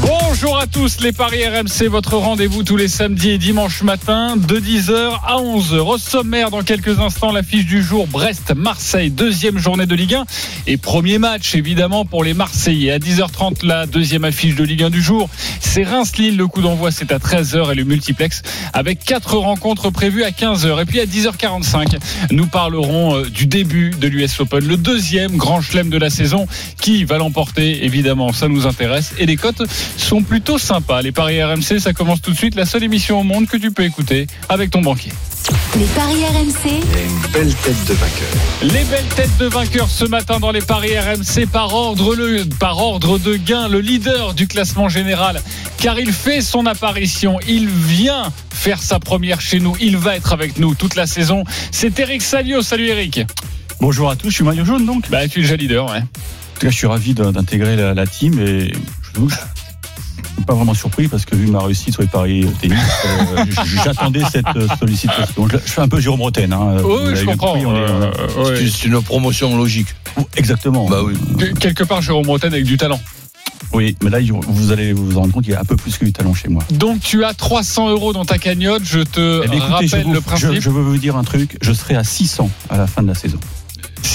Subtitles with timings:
[0.00, 4.60] Bonjour à tous, les Paris RMC, votre rendez-vous tous les samedis et dimanches matin de
[4.60, 5.78] 10h à 11h.
[5.78, 10.24] Au sommaire, dans quelques instants, l'affiche du jour Brest-Marseille, deuxième journée de Ligue 1
[10.68, 12.92] et premier match évidemment pour les Marseillais.
[12.92, 15.28] À 10h30, la deuxième affiche de Ligue 1 du jour,
[15.60, 16.36] c'est Reims-Lille.
[16.36, 20.80] Le coup d'envoi, c'est à 13h et le multiplex avec quatre rencontres prévues à 15h.
[20.80, 21.98] Et puis à 10h45,
[22.30, 26.46] nous parlerons euh, du début de l'US Open, le deuxième grand chelem de la saison.
[26.80, 27.84] Qui va l'emporter?
[27.84, 29.14] Évidemment, ça nous intéresse.
[29.18, 29.62] Et les cotes
[29.96, 31.02] sont plutôt sympas.
[31.02, 32.54] Les paris RMC, ça commence tout de suite.
[32.54, 35.12] La seule émission au monde que tu peux écouter avec ton banquier.
[35.76, 36.80] Les paris RMC.
[37.32, 38.28] belle tête de vainqueur.
[38.62, 42.78] Les belles têtes de vainqueurs ce matin dans les paris RMC par ordre, le, par
[42.78, 45.40] ordre de gain, le leader du classement général,
[45.78, 50.32] car il fait son apparition, il vient faire sa première chez nous, il va être
[50.32, 51.44] avec nous toute la saison.
[51.70, 52.60] C'est Eric Salio.
[52.60, 53.20] Salut Eric.
[53.80, 55.08] Bonjour à tous, je suis maillot jaune donc.
[55.08, 55.98] Bah tu es déjà leader, ouais.
[55.98, 58.72] En tout cas, je suis ravi d'intégrer la, la team et
[59.14, 59.20] je
[60.48, 63.44] pas vraiment surpris parce que vu ma réussite sur les paris au tennis, euh,
[63.84, 65.46] j'attendais cette euh, sollicitation.
[65.46, 66.50] Je, je fais un peu Jérôme Roten.
[66.52, 67.54] Hein, Oui, je comprends.
[67.58, 68.66] Euh, euh, ouais.
[68.70, 69.88] C'est une promotion logique.
[70.36, 70.88] exactement.
[70.88, 71.12] Bah oui.
[71.38, 72.98] Que- Quelque part, Jérôme Roten avec du talent.
[73.74, 76.06] Oui, mais là, vous allez vous rendre compte qu'il y a un peu plus que
[76.06, 76.62] du talent chez moi.
[76.70, 78.82] Donc tu as 300 euros dans ta cagnotte.
[78.84, 80.52] Je te Eh bien, écoutez, je, rappelle vous- le principe.
[80.54, 83.08] je- je veux vous dire un truc, je serai à 600 à la fin de
[83.08, 83.38] la saison.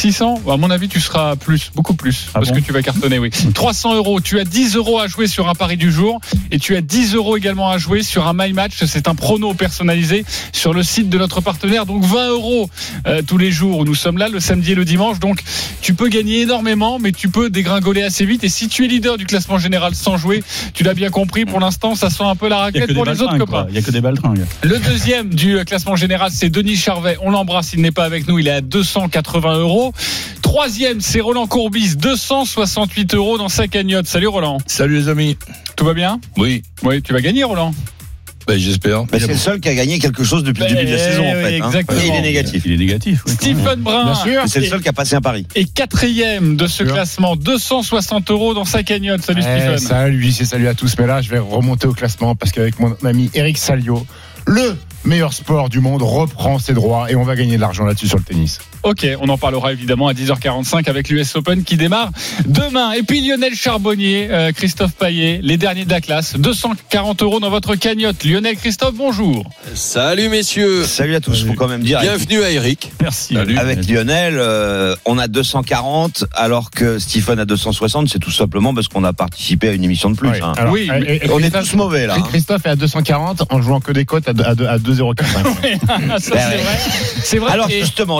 [0.04, 2.82] 600, à mon avis, tu seras plus, beaucoup plus, Ah parce bon que tu vas
[2.82, 3.30] cartonner, oui.
[3.54, 6.20] 300 euros, tu as 10 euros à jouer sur un pari du jour,
[6.52, 8.84] et tu as 10 euros également à jouer sur un My Match.
[8.86, 11.86] C'est un prono personnalisé sur le site de notre partenaire.
[11.86, 12.70] Donc 20 euros
[13.08, 15.20] euh, tous les jours où nous sommes là, le samedi et le dimanche.
[15.20, 15.42] Donc
[15.80, 18.44] tu peux gagner énormément, mais tu peux dégringoler assez vite.
[18.44, 21.62] Et si tu es leader du classement général sans jouer, tu l'as bien compris, pour
[21.62, 23.67] l'instant, ça sent un peu la raquette pour les autres copains.
[23.70, 24.45] Il n'y a que des baltringues.
[24.64, 27.16] Le deuxième du classement général, c'est Denis Charvet.
[27.22, 29.92] On l'embrasse, il n'est pas avec nous, il est à 280 euros.
[30.41, 34.08] Troisième, c'est Roland Courbis, 268 euros dans sa cagnotte.
[34.08, 34.59] Salut Roland.
[34.67, 35.37] Salut les amis.
[35.76, 36.20] Tout va bien?
[36.37, 37.73] Oui, Oui, tu vas gagner Roland.
[38.48, 39.05] ben, j'espère.
[39.05, 41.27] Bah, c'est le seul qui a gagné quelque chose depuis le début de la saison
[41.27, 41.59] en fait.
[41.59, 41.65] hein.
[41.67, 41.99] exactement.
[42.02, 42.64] Et il est négatif.
[42.65, 43.23] Il est négatif.
[43.26, 43.32] oui.
[43.33, 44.03] Stephen Brun.
[44.05, 44.42] Bien sûr.
[44.48, 45.48] C'est le seul qui a passé un pari.
[45.55, 49.23] Et quatrième de ce classement, 260 euros dans sa cagnotte.
[49.23, 49.77] Salut Eh, Stephen.
[49.80, 50.93] salut, c'est salut à tous.
[50.99, 54.05] Mais là, je vais remonter au classement parce qu'avec mon ami Eric Salio,
[54.45, 58.08] le meilleur sport du monde reprend ses droits et on va gagner de l'argent là-dessus
[58.08, 58.59] sur le tennis.
[58.83, 62.11] Ok, on en parlera évidemment à 10h45 avec l'US Open qui démarre
[62.45, 62.91] demain.
[62.91, 67.49] Et puis Lionel Charbonnier, euh, Christophe Paillet, les derniers de la classe, 240 euros dans
[67.49, 68.23] votre cagnotte.
[68.23, 69.49] Lionel, Christophe, bonjour.
[69.73, 70.83] Salut messieurs.
[70.83, 71.52] Salut à tous, Salut.
[71.52, 72.02] faut quand même dire.
[72.02, 72.91] Bienvenue à Eric.
[73.02, 73.37] Merci.
[73.37, 78.87] Avec Lionel, euh, on a 240 alors que Stephen a 260, c'est tout simplement parce
[78.87, 80.30] qu'on a participé à une émission de plus.
[80.41, 80.53] Hein.
[80.70, 82.15] Oui, eh, eh, on est tous mauvais là.
[82.17, 82.23] Hein.
[82.27, 85.23] Christophe est à 240 en jouant que des cotes à, à, 2,04.
[85.64, 87.52] Ouais, ben c'est vrai.
[87.52, 88.20] Alors justement,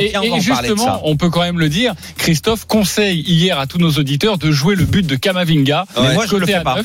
[1.04, 1.94] on, peut quand même le dire.
[2.18, 5.86] Christophe conseille hier à tous nos auditeurs de jouer le but de Kamavinga.
[5.96, 6.78] Ouais, mais moi, je le fais pas.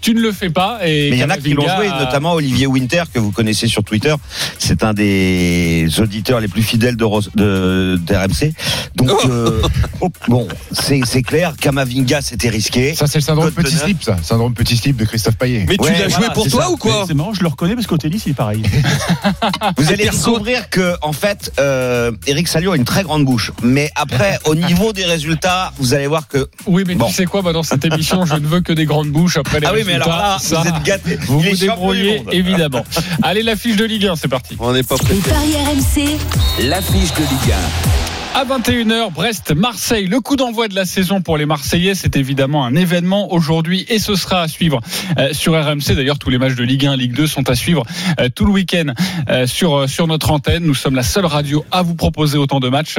[0.00, 0.78] tu ne le fais pas.
[0.82, 3.84] Mais il y en a qui l'ont joué, notamment Olivier Winter que vous connaissez sur
[3.84, 4.14] Twitter.
[4.58, 8.52] C'est un des auditeurs les plus fidèles de, RMC.
[8.96, 9.28] Donc oh.
[9.28, 9.62] Euh,
[10.00, 11.54] oh, bon, c'est clair.
[11.60, 12.94] Kamavinga, c'était risqué.
[12.94, 14.16] Ça, c'est le syndrome petit slip, ça.
[14.22, 15.66] Syndrome petit slip de Christophe Payet.
[15.68, 17.98] Mais tu l'as joué pour toi ou quoi C'est marrant, je le reconnais parce qu'au
[17.98, 18.62] tennis, il est pareil.
[19.76, 23.52] Vous allez découvrir que, en fait, euh, Eric Salio a une très grande bouche.
[23.62, 26.48] Mais après, au niveau des résultats, vous allez voir que.
[26.66, 27.06] Oui, mais Bon.
[27.08, 29.60] tu sais quoi, bah, dans cette émission, je ne veux que des grandes bouches après
[29.60, 30.12] les Ah oui, mais résultats.
[30.14, 31.18] alors là, ça, vous êtes gâtés.
[31.26, 32.84] vous débrouillez, évidemment.
[33.22, 34.56] Allez, la fiche de Ligue 1, c'est parti.
[34.60, 35.14] On n'est pas prêt.
[35.28, 36.18] paris RMC.
[36.68, 40.08] L'affiche de Ligue À 21h, Brest-Marseille.
[40.08, 44.00] Le coup d'envoi de la saison pour les Marseillais, c'est évidemment un événement aujourd'hui et
[44.00, 44.80] ce sera à suivre
[45.18, 45.94] euh, sur RMC.
[45.94, 47.84] D'ailleurs, tous les matchs de Ligue 1, Ligue 2 sont à suivre
[48.18, 48.92] euh, tout le week-end
[49.28, 50.64] euh, sur, notre antenne.
[50.64, 52.96] Nous sommes la seule radio à vous proposer autant de matchs.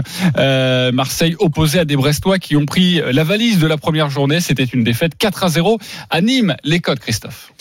[0.94, 4.40] Marseille opposé à des Brestois qui ont pris la valise de la première journée.
[4.40, 5.80] C'était une défaite 4 à 0
[6.10, 6.56] à Nîmes.
[6.64, 7.52] Les codes, Christophe.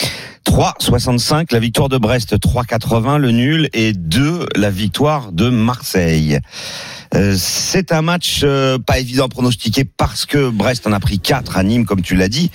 [0.45, 6.39] 3,65 la victoire de Brest, 3,80 le nul et 2 la victoire de Marseille.
[7.13, 11.19] Euh, c'est un match euh, pas évident à pronostiquer parce que Brest en a pris
[11.19, 12.51] 4 à Nîmes, comme tu l'as dit.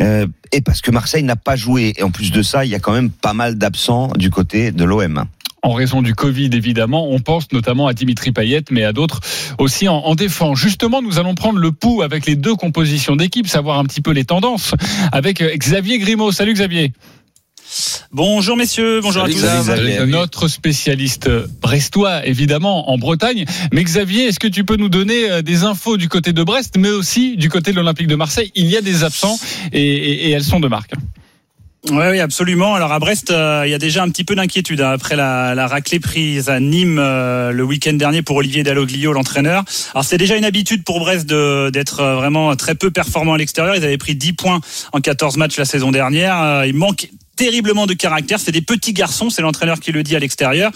[0.00, 1.94] euh, et parce que Marseille n'a pas joué.
[1.96, 4.70] Et en plus de ça, il y a quand même pas mal d'absents du côté
[4.70, 5.24] de l'OM.
[5.64, 7.08] En raison du Covid évidemment.
[7.10, 9.20] On pense notamment à Dimitri Payet, mais à d'autres
[9.58, 10.58] aussi en, en défense.
[10.58, 14.12] Justement, nous allons prendre le pouls avec les deux compositions d'équipe, savoir un petit peu
[14.12, 14.74] les tendances
[15.10, 16.30] avec euh, Xavier Grimaud.
[16.32, 16.92] Salut Xavier.
[18.12, 19.62] Bonjour messieurs, bonjour Salut, à tous.
[19.64, 20.06] Xavier.
[20.06, 21.28] Notre spécialiste
[21.62, 23.46] brestois, évidemment, en Bretagne.
[23.72, 26.74] Mais Xavier, est-ce que tu peux nous donner euh, des infos du côté de Brest,
[26.78, 28.52] mais aussi du côté de l'Olympique de Marseille?
[28.54, 29.36] Il y a des absents
[29.72, 30.92] et, et- et elles sont de marque.
[31.90, 32.74] Oui, oui, absolument.
[32.74, 35.54] Alors à Brest, euh, il y a déjà un petit peu d'inquiétude hein, après la,
[35.54, 39.64] la, raclée prise à Nîmes euh, le week-end dernier pour Olivier Dalloglio, l'entraîneur.
[39.92, 43.76] Alors c'est déjà une habitude pour Brest d'être euh, vraiment très peu performant à l'extérieur.
[43.76, 44.60] Ils avaient pris 10 points
[44.92, 46.64] en 14 matchs la saison dernière.
[46.64, 48.38] il manque terriblement de caractère.
[48.40, 50.70] C'est des petits garçons, c'est l'entraîneur qui le dit à l'extérieur.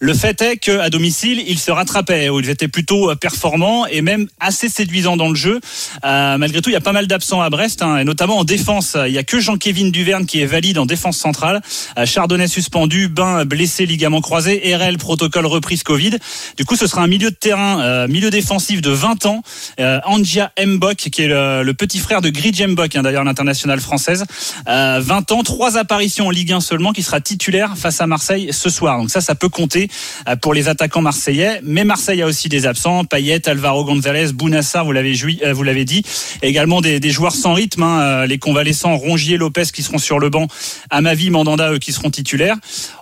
[0.00, 4.02] Le fait est qu'à domicile, ils se rattrapaient, où ils étaient plutôt euh, performants et
[4.02, 5.60] même assez séduisants dans le jeu.
[6.04, 8.44] Euh, malgré tout, il y a pas mal d'absents à Brest, hein, et notamment en
[8.44, 8.96] défense.
[9.06, 11.60] Il y a que Jean-Kévin Duverne qui est valide en défense centrale.
[11.98, 16.18] Euh, Chardonnay suspendu, Bain blessé, ligament croisé, RL protocole reprise Covid.
[16.56, 19.42] Du coup, ce sera un milieu de terrain, milieu défensif de 20 ans.
[20.04, 24.24] Angia Mbok, qui est le, petit frère de Gridge Mbok, hein, d'ailleurs l'international française.
[24.66, 28.70] 20 ans, trois appareils en Ligue 1 seulement qui sera titulaire face à Marseille ce
[28.70, 28.98] soir.
[28.98, 29.88] Donc ça, ça peut compter
[30.28, 31.60] euh, pour les attaquants marseillais.
[31.62, 33.04] Mais Marseille a aussi des absents.
[33.04, 35.14] Payet, Alvaro González, Bounassar, vous l'avez
[35.44, 36.02] euh, vous l'avez dit.
[36.42, 40.18] également des, des, joueurs sans rythme, hein, euh, les convalescents Rongier, Lopez qui seront sur
[40.18, 40.48] le banc.
[40.90, 42.56] Amavi, Mandanda, eux qui seront titulaires.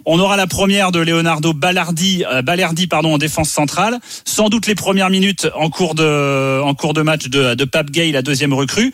[0.05, 3.99] On aura la première de Leonardo Ballardi, euh, Ballardi pardon, en défense centrale.
[4.25, 7.91] Sans doute les premières minutes en cours de, en cours de match de, de Pape
[7.91, 8.93] Gay, la deuxième recrue.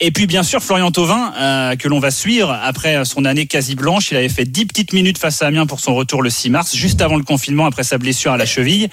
[0.00, 3.74] Et puis bien sûr Florian Thauvin, euh, que l'on va suivre après son année quasi
[3.74, 4.10] blanche.
[4.10, 6.74] Il avait fait 10 petites minutes face à Amiens pour son retour le 6 mars,
[6.74, 8.88] juste avant le confinement, après sa blessure à la cheville.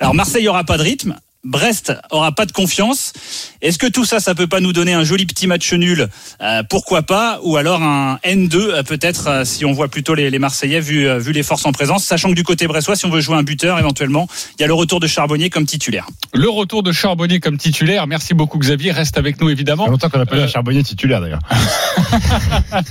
[0.00, 1.16] Alors Marseille aura pas de rythme.
[1.44, 3.12] Brest aura pas de confiance.
[3.60, 6.08] Est-ce que tout ça, ça peut pas nous donner un joli petit match nul
[6.40, 10.30] euh, Pourquoi pas Ou alors un N2 euh, peut-être euh, si on voit plutôt les,
[10.30, 12.04] les Marseillais vu, euh, vu les forces en présence.
[12.04, 14.26] Sachant que du côté brestois, si on veut jouer un buteur éventuellement,
[14.58, 16.06] il y a le retour de Charbonnier comme titulaire.
[16.32, 18.06] Le retour de Charbonnier comme titulaire.
[18.06, 18.92] Merci beaucoup Xavier.
[18.92, 19.84] Reste avec nous évidemment.
[19.84, 21.40] Ça fait longtemps qu'on n'a pas eu un Charbonnier titulaire d'ailleurs.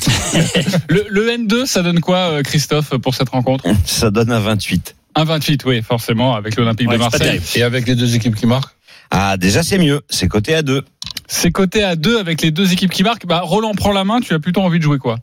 [0.88, 3.66] le, le N2, ça donne quoi Christophe pour cette rencontre?
[3.86, 4.96] Ça donne un 28.
[5.16, 7.40] Un 28, oui, forcément, avec l'Olympique Ouais, de Marseille.
[7.56, 8.76] Et avec les deux équipes qui marquent
[9.12, 10.02] Ah, déjà, c'est mieux.
[10.10, 10.82] C'est côté à 2.
[11.28, 13.26] C'est coté à 2 avec les deux équipes qui marquent.
[13.26, 15.18] Bah, Roland prend la main, tu as plutôt envie de jouer quoi?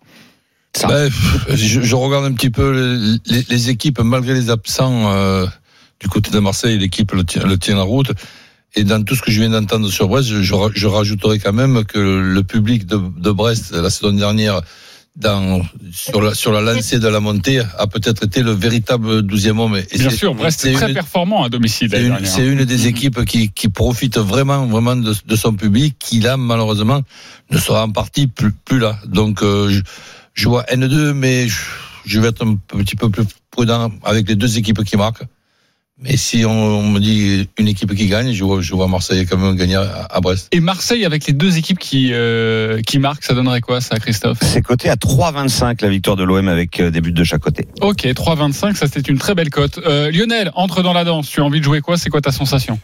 [0.77, 0.87] Ça.
[0.89, 2.71] Pff, je, je regarde un petit peu
[3.27, 5.47] les, les- les équipes, malgré les absents euh,
[6.01, 8.13] du côté de Marseille, l'équipe le tient, le tient la route.
[8.77, 10.43] Et dans tout ce que je viens d'entendre sur Brest, je,
[10.75, 14.61] je rajouterai quand même que le public de, de Brest, la saison dernière,
[15.21, 15.63] dans,
[15.93, 19.77] sur, la, sur la lancée de la montée, a peut-être été le véritable douzième homme.
[19.77, 21.91] Et Bien c'est- sûr, Brest est très une- performant à domicile.
[22.25, 26.37] c'est une, des équipes qui, qui profite vraiment, vraiment de, de son public, qui là,
[26.37, 27.03] malheureusement,
[27.51, 28.99] ne sera en partie plus, plus là.
[29.07, 29.81] Donc, euh, je,
[30.35, 31.59] je vois N2, mais je,
[32.07, 35.25] je vais être un petit peu plus prudent avec les deux équipes qui marquent.
[36.03, 39.27] Mais si on, on me dit une équipe qui gagne, je vois, je vois Marseille
[39.27, 40.49] quand même gagner à, à Brest.
[40.51, 44.39] Et Marseille avec les deux équipes qui, euh, qui marquent, ça donnerait quoi ça, Christophe?
[44.41, 47.69] C'est coté à 3,25 la victoire de l'OM avec euh, des buts de chaque côté.
[47.83, 49.79] Ok, 3,25, ça c'était une très belle cote.
[49.85, 51.29] Euh, Lionel, entre dans la danse.
[51.29, 51.99] Tu as envie de jouer quoi?
[51.99, 52.79] C'est quoi ta sensation?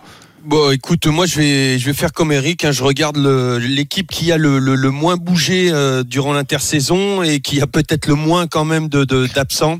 [0.44, 2.64] Bon, écoute, moi je vais je vais faire comme Eric.
[2.64, 3.16] hein, je regarde
[3.60, 8.06] l'équipe qui a le, le, le moins bougé euh, durant l'intersaison et qui a peut-être
[8.06, 9.78] le moins quand même de de- d'absents.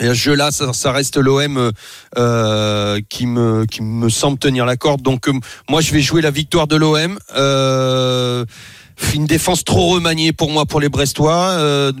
[0.00, 1.72] Et à ce jeu-là, ça, reste l'OM
[2.16, 5.02] euh, qui me qui me semble tenir la corde.
[5.02, 5.32] Donc euh,
[5.68, 7.18] moi, je vais jouer la victoire de l'OM.
[7.36, 8.44] Euh,
[9.14, 11.92] une défense trop remaniée pour moi pour les Brestois.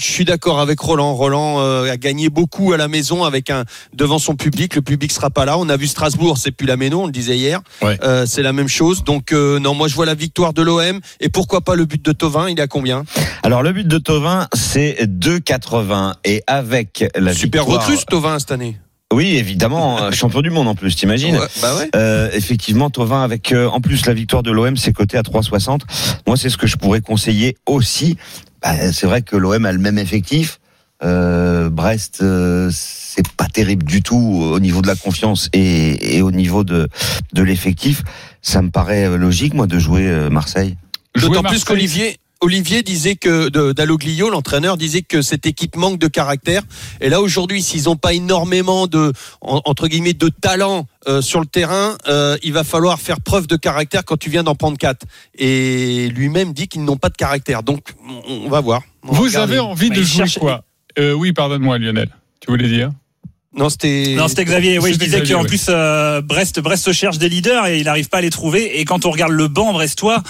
[0.00, 1.14] Je suis d'accord avec Roland.
[1.14, 4.74] Roland euh, a gagné beaucoup à la maison avec un devant son public.
[4.74, 5.58] Le public sera pas là.
[5.58, 7.60] On a vu Strasbourg, c'est plus la Méno, on le disait hier.
[7.82, 7.98] Ouais.
[8.02, 9.04] Euh, c'est la même chose.
[9.04, 12.02] Donc euh, non, moi je vois la victoire de l'OM et pourquoi pas le but
[12.02, 12.48] de Tovin?
[12.48, 13.04] Il à combien?
[13.42, 16.14] Alors, le but de Tovin, c'est 2,80.
[16.24, 17.86] Et avec la Super victoire...
[17.86, 18.78] recrue Tovin cette année.
[19.12, 21.90] Oui, évidemment, champion du monde en plus, t'imagines Ouais, bah ouais.
[21.96, 25.80] Euh, effectivement, Tovin avec euh, en plus la victoire de l'OM, c'est coté à 3,60.
[26.26, 28.16] Moi, c'est ce que je pourrais conseiller aussi.
[28.62, 30.60] Bah, c'est vrai que l'OM a le même effectif.
[31.02, 36.22] Euh, Brest, euh, c'est pas terrible du tout au niveau de la confiance et, et
[36.22, 36.88] au niveau de
[37.32, 38.02] de l'effectif.
[38.42, 40.76] Ça me paraît logique, moi, de jouer euh, Marseille.
[41.16, 42.16] D'autant plus qu'Olivier.
[42.42, 46.62] Olivier disait que Dalloglio, l'entraîneur, disait que cette équipe manque de caractère.
[47.02, 51.40] Et là aujourd'hui, s'ils n'ont pas énormément de en- entre guillemets de talent euh, sur
[51.40, 54.78] le terrain, euh, il va falloir faire preuve de caractère quand tu viens d'en prendre
[54.78, 55.04] quatre.
[55.36, 57.62] Et lui-même dit qu'ils n'ont pas de caractère.
[57.62, 58.82] Donc on, on va voir.
[59.02, 59.52] On Vous regarder.
[59.52, 60.64] avez envie Bah, de il jouer cherche- quoi?
[60.98, 62.08] Euh, Oui, pardonne-moi, Lionel.
[62.40, 62.90] Tu voulais dire?
[63.52, 64.14] Non, c'était.
[64.16, 64.78] Non, c'était Xavier.
[64.78, 65.48] Oui, je disais Xavier, qu'en oui.
[65.48, 68.78] plus euh, Brest, Brest se cherche des leaders et il n'arrive pas à les trouver.
[68.78, 70.22] Et quand on regarde le banc brestois,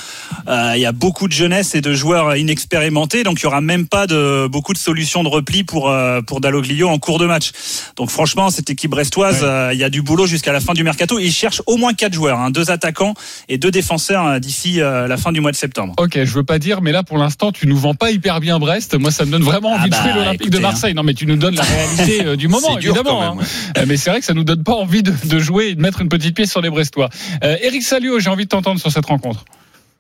[0.49, 3.61] euh, il y a beaucoup de jeunesse et de joueurs inexpérimentés, donc il y aura
[3.61, 7.27] même pas de beaucoup de solutions de repli pour euh, pour Dalloglio en cours de
[7.27, 7.51] match.
[7.97, 9.49] Donc franchement, cette équipe brestoise, Ouais.
[9.49, 11.19] euh, il y a du boulot jusqu'à la fin du mercato.
[11.19, 13.13] Ils cherchent au moins quatre joueurs, hein, deux attaquants
[13.51, 15.93] et deux défenseurs euh, d'ici euh, la fin du mois de septembre.
[15.99, 18.59] Ok, je veux pas dire, mais là pour l'instant, tu nous vends pas hyper bien
[18.59, 18.95] Brest.
[18.99, 20.95] Moi, ça me donne vraiment Ah envie bah, de jouer l'Olympique de écoutez, Marseille.
[20.95, 23.10] Non, mais tu nous donnes la réalité du moment, C'est dur évidemment.
[23.19, 23.45] Même, hein.
[23.79, 25.81] Euh, Mais c'est vrai que ça nous donne pas envie de, de jouer et de
[25.81, 27.09] mettre une petite pièce sur les Brestois.
[27.43, 29.45] Euh, Eric Salio, j'ai envie de t'entendre sur cette rencontre.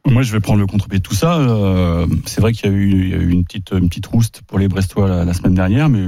[0.06, 1.38] Moi, je vais prendre le contre-pied de tout ça.
[1.38, 4.06] Euh, c'est vrai qu'il y a eu, il y a eu une petite, une petite
[4.06, 6.06] rouste pour les Brestois la, la semaine dernière, mais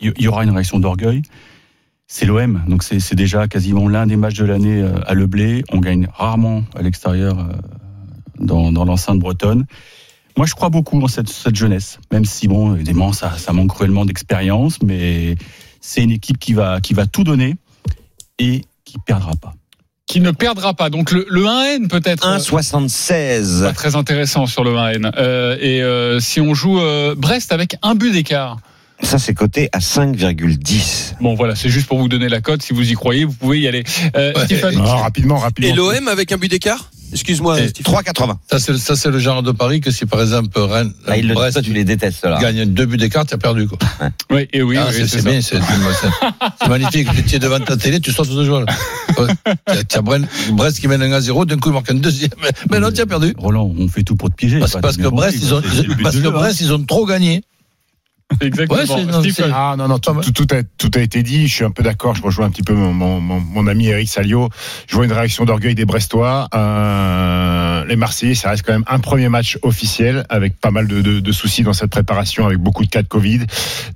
[0.00, 1.22] il y aura une réaction d'orgueil.
[2.06, 5.64] C'est l'OM, donc c'est c'est déjà quasiment l'un des matchs de l'année à Le Blé.
[5.72, 7.48] On gagne rarement à l'extérieur
[8.38, 9.64] dans, dans l'enceinte bretonne.
[10.36, 13.70] Moi, je crois beaucoup en cette, cette jeunesse, même si, bon, évidemment, ça, ça manque
[13.70, 15.36] cruellement d'expérience, mais
[15.86, 17.56] c'est une équipe qui va, qui va tout donner
[18.38, 19.52] et qui perdra pas.
[20.06, 20.88] Qui ne perdra pas.
[20.90, 22.26] Donc le, le 1N peut-être.
[22.26, 23.62] euh, 1,76.
[23.64, 25.12] Pas très intéressant sur le 1N.
[25.18, 28.58] Euh, et euh, si on joue euh, Brest avec un but d'écart.
[29.02, 31.14] Ça, c'est coté à 5,10.
[31.20, 32.62] Bon voilà, c'est juste pour vous donner la cote.
[32.62, 33.84] Si vous y croyez, vous pouvez y aller.
[34.16, 34.44] Euh, Ouais.
[34.44, 35.70] Stéphane, Non, rapidement, rapidement.
[35.70, 36.90] Et l'OM avec un but d'écart?
[37.12, 37.94] Excuse-moi, Et Stephen.
[37.94, 38.36] 3,80.
[38.50, 41.28] Ça, c'est, ça, c'est le genre de pari que si par exemple Rennes, Ah, il
[41.28, 42.38] le, Brest toi, tu les détestes, ceux-là.
[42.40, 43.68] gagne deux buts d'écart, tu as perdu.
[43.68, 43.78] Quoi.
[44.32, 45.30] oui, et oui, Ah, oui, c'est, c'est c'est ça.
[45.30, 47.08] bien, c'est, magnifique.
[47.26, 48.64] Tu es devant ta télé, tu sautes de joie.
[48.64, 48.74] là.
[49.18, 49.28] Ouais.
[49.68, 51.90] Tu as- Tu as Brest, Brest qui mène 1 à 0, d'un coup il marque
[51.90, 52.30] un deuxième.
[52.70, 53.34] Mais non, tu as perdu.
[53.38, 54.58] Roland, on fait tout pour te piéger.
[54.58, 55.06] Parce, t'as que ils
[55.54, 56.16] ont, le parce.
[56.16, 57.42] Brest, ils ont trop gagné.
[58.40, 58.78] Exactement.
[58.78, 59.20] Ouais, non,
[59.54, 61.46] Ah non, non, tout, tout, tout a, tout a été dit.
[61.48, 62.14] Je suis un peu d'accord.
[62.14, 64.48] Je rejoins un petit peu mon, mon, mon, mon ami Eric Salio.
[64.86, 66.48] Je vois une réaction d'orgueil des Brestois.
[66.54, 71.00] Euh, les Marseillais, ça reste quand même un premier match officiel avec pas mal de,
[71.02, 73.40] de, de soucis dans cette préparation, avec beaucoup de cas de Covid.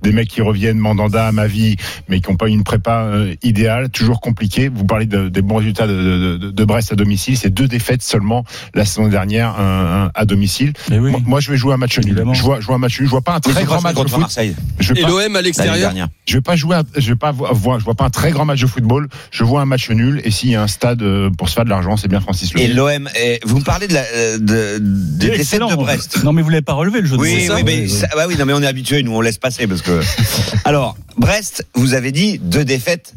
[0.01, 1.75] Des mecs qui reviennent Mandanda à ma vie,
[2.07, 4.69] mais qui n'ont pas une prépa euh, idéale, toujours compliqué.
[4.69, 7.37] Vous parlez de- des bons résultats de, de, de- de Brest à domicile.
[7.37, 8.43] C'est deux défaites seulement
[8.73, 10.73] la saison dernière un- à domicile.
[10.89, 11.11] Mais oui.
[11.11, 12.15] Moi, moi, je vais jouer un match nul.
[12.33, 13.07] Je vois, je vois un match nul.
[13.07, 14.28] Je vois pas un très grand match de foot.
[14.29, 15.91] Marseille, Je Et l'OM à l'extérieur
[16.27, 18.29] je vais pas jouer, à- je vais pas vo- voir, je vois pas un très
[18.29, 19.09] grand match de football.
[19.31, 20.21] Je vois un match nul.
[20.23, 22.53] Et s'il y a un stade euh, pour se faire de l'argent, c'est bien Francis
[22.53, 25.69] Le Et l'OM, eh, vous me parlez de la, euh, de, des défaites Excellent.
[25.71, 26.23] de Brest.
[26.23, 27.55] Non, mais vous l'avez pas relevé le jeu de Oui, mots.
[27.55, 29.81] oui, mais ça- bah oui, non, mais on est habitué, nous, on laisse passer parce
[29.81, 29.99] que.
[30.65, 33.15] Alors, Brest, vous avez dit deux défaites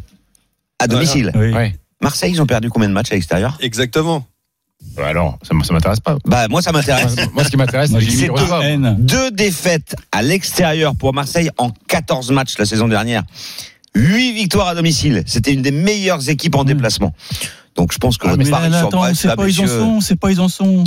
[0.79, 1.31] à domicile.
[1.35, 1.53] Oui.
[2.01, 3.59] Marseille, ils ont perdu combien de matchs à l'extérieur?
[3.61, 4.27] Exactement.
[4.97, 6.19] Bah alors, ça, ça m'intéresse pas.
[6.27, 7.17] Bah, moi, ça m'intéresse.
[7.35, 8.43] Moi, ce qui m'intéresse, c'est deux.
[8.99, 13.23] Deux défaites à l'extérieur pour Marseille en 14 matchs la saison dernière.
[13.95, 15.23] Huit victoires à domicile.
[15.27, 17.15] C'était une des meilleures équipes en déplacement.
[17.75, 20.01] Donc, je pense que Ah, votre pari sur Brest, c'est pas ils en messieurs- sont,
[20.03, 20.85] c'est pas ils en sont.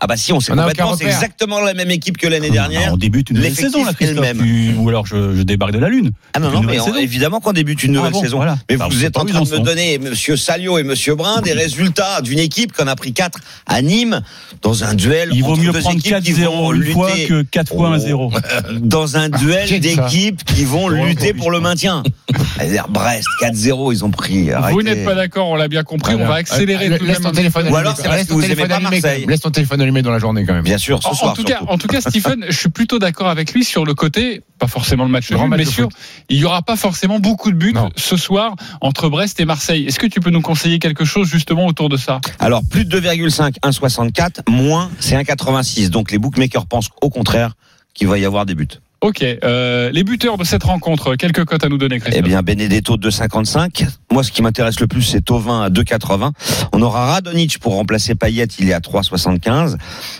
[0.00, 0.96] Ah bah si, on sait complètement.
[0.96, 2.92] C'est exactement la même équipe que l'année Ah, dernière.
[2.92, 4.32] on débute une nouvelle saison là, le Christophe.
[4.38, 6.12] Tu- Ou alors je, je débarque de la lune.
[6.34, 8.36] Ah non, non, mais on- évidemment qu'on débute une nouvelle Ah bon, saison.
[8.36, 8.58] voilà.
[8.68, 11.52] Mais Alors, vous êtes en train de me donner, monsieur Salio et monsieur Brun, des
[11.52, 14.20] résultats d'une équipe qu'on a pris 4 à Nîmes
[14.62, 15.30] dans un duel.
[15.32, 17.96] Il vaut mieux deux prendre équipes qui 4-0 vont une fois que 4 fois Oh.
[17.96, 18.32] 1-0.
[18.80, 22.02] dans un duel dit ça d'équipes qui vont lutter pour le maintien.
[22.56, 24.50] C'est-à-dire Brest 4-0, ils ont pris.
[24.72, 26.14] Vous n'êtes pas d'accord, on l'a bien compris.
[26.14, 27.72] On va accélérer tout de Laisse même.
[27.72, 29.24] Ou alors, c'est parce que vous aimez pas Marseille.
[29.26, 30.62] Laisse ton téléphone allumé dans la journée quand même.
[30.64, 31.34] Bien sûr, ce En, en soir.
[31.34, 34.42] tout cas, en tout cas, Stephen, je suis plutôt d'accord avec lui sur le côté,
[34.58, 35.92] pas forcément le match Grand match mais de sûr, foot.
[36.28, 37.90] il y aura pas forcément beaucoup de buts Non.
[37.96, 39.86] ce soir entre Brest et Marseille.
[39.86, 42.20] Est-ce que tu peux nous conseiller quelque chose justement autour de ça?
[42.38, 45.88] Alors, plus de 2,5, 1,64, moins, c'est 1,86.
[45.90, 47.54] Donc, les bookmakers pensent au contraire
[47.94, 48.68] qu'il va y avoir des buts.
[49.00, 52.24] Ok, euh, les buteurs de cette rencontre, quelques cotes à nous donner, Eh Christophe.
[52.24, 53.86] bien, Benedetto 2,55.
[54.10, 56.32] Moi, ce qui m'intéresse le plus, c'est Tovin à 2,80.
[56.72, 59.76] On aura Radonic pour remplacer Payet, il est à 3,75.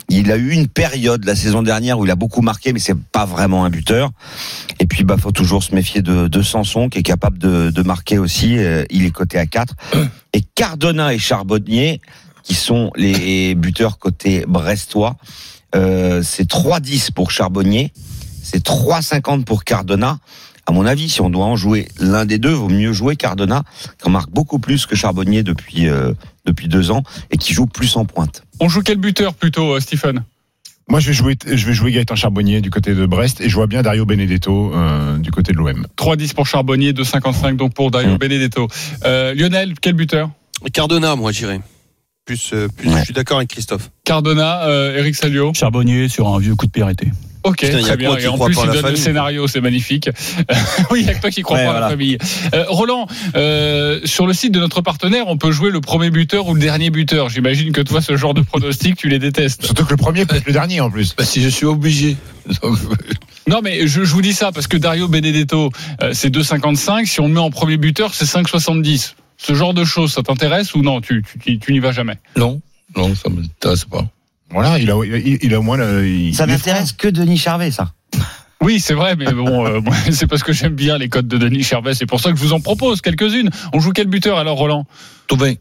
[0.07, 2.95] Il a eu une période la saison dernière où il a beaucoup marqué, mais c'est
[2.97, 4.11] pas vraiment un buteur.
[4.79, 7.81] Et puis, bah, faut toujours se méfier de, de Sanson, qui est capable de, de
[7.83, 8.57] marquer aussi.
[8.59, 9.75] Euh, il est coté à 4.
[10.31, 11.99] Et Cardona et Charbonnier,
[12.43, 15.17] qui sont les buteurs côté brestois.
[15.75, 17.91] Euh, c'est 3,10 pour Charbonnier.
[18.51, 20.17] C'est 3,50 pour Cardona.
[20.65, 23.63] À mon avis, si on doit en jouer l'un des deux, vaut mieux jouer Cardona,
[24.01, 26.13] qui en marque beaucoup plus que Charbonnier depuis, euh,
[26.45, 28.43] depuis deux ans et qui joue plus en pointe.
[28.59, 30.23] On joue quel buteur plutôt, euh, Stephen?
[30.87, 33.55] Moi, je vais jouer, je vais jouer Gaëtan Charbonnier du côté de Brest et je
[33.55, 35.85] vois bien Dario Benedetto euh, du côté de l'OM.
[35.97, 38.17] 3-10 pour Charbonnier, 2,55 donc pour Dario Mm.
[38.17, 38.67] Benedetto.
[39.05, 40.31] Euh, Lionel, quel buteur?
[40.73, 41.61] Cardona, moi, j'irais.
[42.25, 42.99] Plus, plus Ouais.
[42.99, 43.89] je suis d'accord avec Christophe.
[44.03, 45.51] Cardona, euh, Eric Salio?
[45.55, 47.11] Charbonnier sur un vieux coup de pied arrêté.
[47.43, 48.17] Ok, Putain, très bien.
[48.17, 50.09] Et en plus, il donne le scénario, c'est magnifique.
[50.91, 52.17] oui, il y a que toi qui crois Ouais, pas à la famille.
[52.53, 56.47] Euh, Roland, euh, sur le site de notre partenaire, on peut jouer le premier buteur
[56.47, 57.29] ou le dernier buteur.
[57.29, 59.63] J'imagine que toi, ce genre de pronostic, tu les détestes.
[59.65, 61.15] Surtout que le premier peut être le dernier en plus.
[61.15, 62.17] Bah, si je suis obligé.
[63.47, 65.71] Non, mais je, je vous dis ça parce que Dario Benedetto,
[66.03, 67.05] euh, c'est 2,55.
[67.07, 69.13] Si on le met en premier buteur, c'est 5,70.
[69.37, 71.01] Ce genre de choses, ça t'intéresse ou non?
[71.01, 72.17] Tu, tu, tu- tu n'y vas jamais?
[72.37, 72.61] non,
[72.95, 74.05] non, ça m'intéresse pas.
[74.51, 75.77] Voilà, il a, il, il a au moins.
[75.77, 77.91] le- il- Ça n'intéresse que Denis Charvet, ça.
[78.61, 79.79] Oui, c'est vrai, mais bon, euh,
[80.11, 81.93] c'est parce que j'aime bien les codes de Denis Charvet.
[81.93, 83.49] C'est pour ça que je vous en propose quelques-unes.
[83.71, 84.85] On joue quel buteur alors, Roland?
[85.27, 85.53] Tauvin.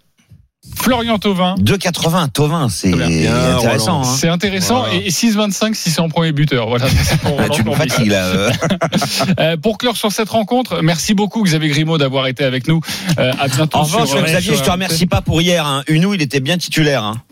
[0.76, 1.54] Florian Thauvin.
[1.60, 4.00] 2,80, Tovin, c'est intéressant.
[4.00, 4.04] Hein.
[4.04, 4.80] C'est intéressant.
[4.80, 4.94] Voilà.
[4.96, 6.68] Et, et 6,25 si c'est en premier buteur.
[6.68, 6.86] Voilà.
[7.04, 7.88] c'est pour Ah, Roland tu me Courbis.
[7.88, 8.26] fatigues là.
[8.26, 8.50] euh.
[9.38, 12.80] Euh, pour clore sur cette rencontre, merci beaucoup Xavier Grimaud d'avoir été avec nous.
[13.18, 13.78] Euh, à bientôt.
[13.78, 15.64] En revanche, Xavier, je te remercie pas pour hier.
[15.64, 15.84] Hein.
[15.86, 17.04] Unou, il était bien titulaire.
[17.04, 17.22] Hein.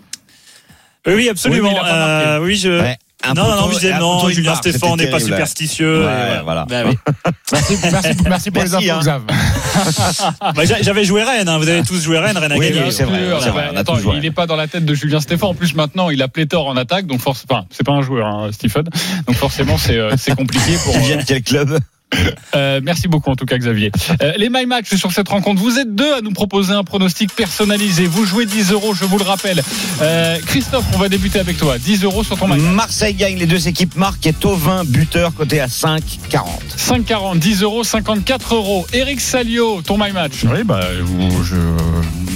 [1.06, 1.68] Oui, oui, absolument.
[1.70, 1.88] Oui, il.
[1.88, 2.80] Euh, oui, je.
[2.80, 2.98] Ouais.
[3.24, 6.04] Un non, non, je disais non, Julien Stéphane n'est pas superstitieux.
[6.04, 6.66] Ouais, voilà.
[6.68, 6.96] Bah oui.
[7.52, 9.00] Merci, merci, merci pour Merci, les infos, hein.
[9.00, 9.22] Xav.
[10.54, 11.58] Bah, j'a- J'avais joué Rennes, hein.
[11.58, 12.82] vous avez tous joué Rennes, Rennes a Oui, gagné.
[12.86, 15.50] oui, c'est vrai, a Attends, il n'est pas dans la tête de Julien Stéphane.
[15.50, 18.26] En plus, maintenant, il a pléthore en attaque, donc forcément, enfin, c'est pas un joueur,
[18.26, 18.84] hein, Stephen.
[19.26, 20.92] Donc forcément, c'est euh, c'est compliqué pour.
[20.96, 21.78] Tu viens de quel club?
[22.54, 23.90] Euh, merci beaucoup en tout cas Xavier.
[24.22, 27.34] Euh, les My Match sur cette rencontre, vous êtes deux à nous proposer un pronostic
[27.34, 28.06] personnalisé.
[28.06, 29.62] Vous jouez 10 euros, je vous le rappelle.
[30.00, 31.78] Euh, Christophe, on va débuter avec toi.
[31.78, 32.60] 10 euros sur ton Match.
[32.60, 36.44] Marseille gagne, les deux équipes marquent et Tovin buteur côté à 5,40.
[36.76, 38.86] 5,40, 10 euros, 54 euros.
[38.92, 40.44] Eric Salio, ton My Match.
[40.44, 41.56] Oui, bah, vous- je,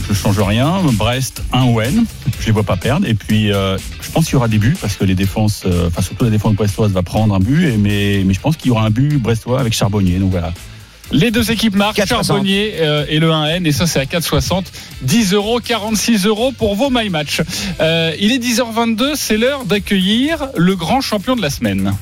[0.09, 0.81] je change rien.
[0.95, 2.05] Brest, 1 ON.
[2.41, 3.07] Je les vois pas perdre.
[3.07, 5.89] Et puis, euh, je pense qu'il y aura des buts parce que les défenses, euh,
[5.89, 7.67] enfin, surtout la défense brestoise va prendre un but.
[7.67, 10.19] Et, mais, mais je pense qu'il y aura un but brestois avec Charbonnier.
[10.19, 10.53] Donc voilà.
[11.13, 12.07] Les deux équipes marquent, 4,60.
[12.09, 14.65] Charbonnier euh, et le 1N, et ça c'est à 4,60.
[15.03, 17.43] 10 euros, 46 euros pour vos My Match.
[17.81, 21.93] Euh, il est 10h22, c'est l'heure d'accueillir le grand champion de la semaine.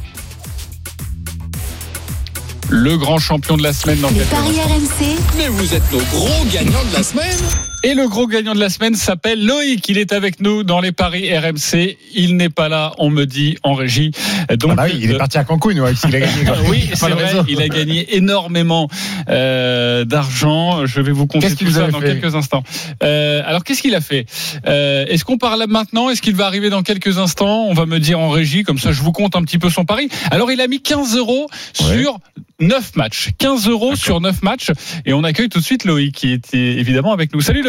[2.69, 4.61] Le grand champion de la semaine dans Les paris.
[4.61, 7.39] RMC, Mais vous êtes nos gros gagnants de la semaine.
[7.85, 9.89] Et le gros gagnant de la semaine s'appelle Loïc.
[9.89, 11.97] Il est avec nous dans les paris RMC.
[12.13, 14.11] Il n'est pas là, on me dit en régie.
[14.59, 16.33] Donc, Ah bah oui, il est euh, parti à Cancun, ouais, il a gagné.
[16.69, 18.89] oui, c'est vrai, il a gagné énormément
[19.29, 20.87] euh, d'argent.
[20.87, 22.65] Je vais vous compter tout ça dans quelques instants.
[23.05, 24.27] Euh, alors, qu'est-ce qu'il a fait?
[24.67, 26.11] Euh, Est-ce qu'on parle maintenant?
[26.11, 27.67] Est-ce qu'il va arriver dans quelques instants?
[27.69, 29.85] On va me dire en régie, comme ça je vous compte un petit peu son
[29.85, 30.09] pari.
[30.33, 31.47] Alors, il a mis 15 euros
[31.81, 32.03] Ouais.
[32.03, 32.19] sur
[32.61, 33.29] 9 matchs.
[33.39, 34.73] 15 euros sur 9 matchs.
[35.07, 37.41] Et on accueille tout de suite Loïc, qui est évidemment avec nous.
[37.41, 37.68] Salut Loïc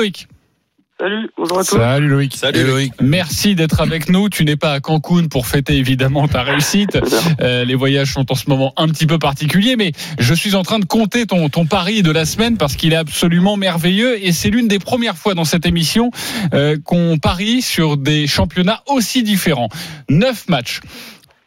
[0.99, 1.77] Salut, bonjour à tous.
[1.77, 2.35] Salut Loïc.
[2.35, 2.93] Salut Loïc.
[3.01, 4.27] Merci d'être avec nous.
[4.27, 6.97] Tu n'es pas à Cancun pour fêter évidemment ta réussite.
[7.39, 10.63] Euh, les voyages sont en ce moment un petit peu particuliers, mais je suis en
[10.63, 14.33] train de compter ton, ton pari de la semaine parce qu'il est absolument merveilleux et
[14.33, 16.11] c'est l'une des premières fois dans cette émission
[16.53, 19.69] euh, qu'on parie sur des championnats aussi différents.
[20.09, 20.81] Neuf matchs.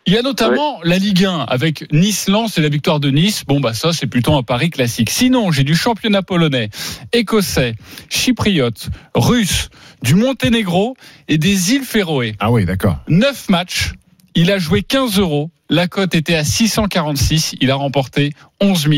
[0.06, 3.44] Il y a notamment la Ligue 1 avec Nice-Lens et la victoire de Nice.
[3.46, 5.10] Bon, bah ça, c'est plutôt un pari classique.
[5.10, 6.70] Sinon, j'ai du championnat polonais,
[7.12, 7.74] écossais,
[8.10, 9.68] chypriote, russe,
[10.02, 10.96] du Monténégro
[11.28, 12.34] et des îles Féroé.
[12.40, 12.98] Ah oui, d'accord.
[13.08, 13.92] 9 matchs.
[14.34, 15.50] Il a joué 15 euros.
[15.70, 17.54] La cote était à 646.
[17.60, 18.88] Il a remporté 11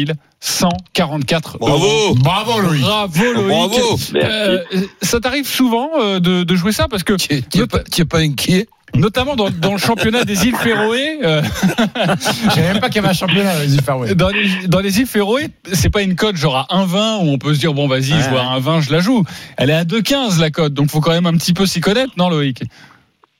[0.41, 2.15] 144 euros.
[2.15, 2.83] Bravo Bravo Loïc.
[2.83, 3.49] Bravo Loïc.
[3.49, 4.63] Bravo Euh,
[5.03, 6.87] ça t'arrive souvent euh, de, de jouer ça?
[6.89, 8.69] Parce que Tu n'es pas, pas inquiet?
[8.95, 12.99] Notamment dans, dans le championnat des îles Féroé, euh, Je savais même pas qu'il y
[13.01, 14.15] avait un championnat, les Faroé.
[14.15, 17.39] dans, les, dans les îles Féroé, c'est pas une cote genre à 1,20 où on
[17.39, 18.47] peut se dire bon vas-y Ouais, je vois ouais.
[18.57, 19.25] un 20 je la joue.
[19.57, 22.13] Elle est à 2,15 la cote donc faut quand même un petit peu s'y connaître
[22.17, 22.63] non Loïc?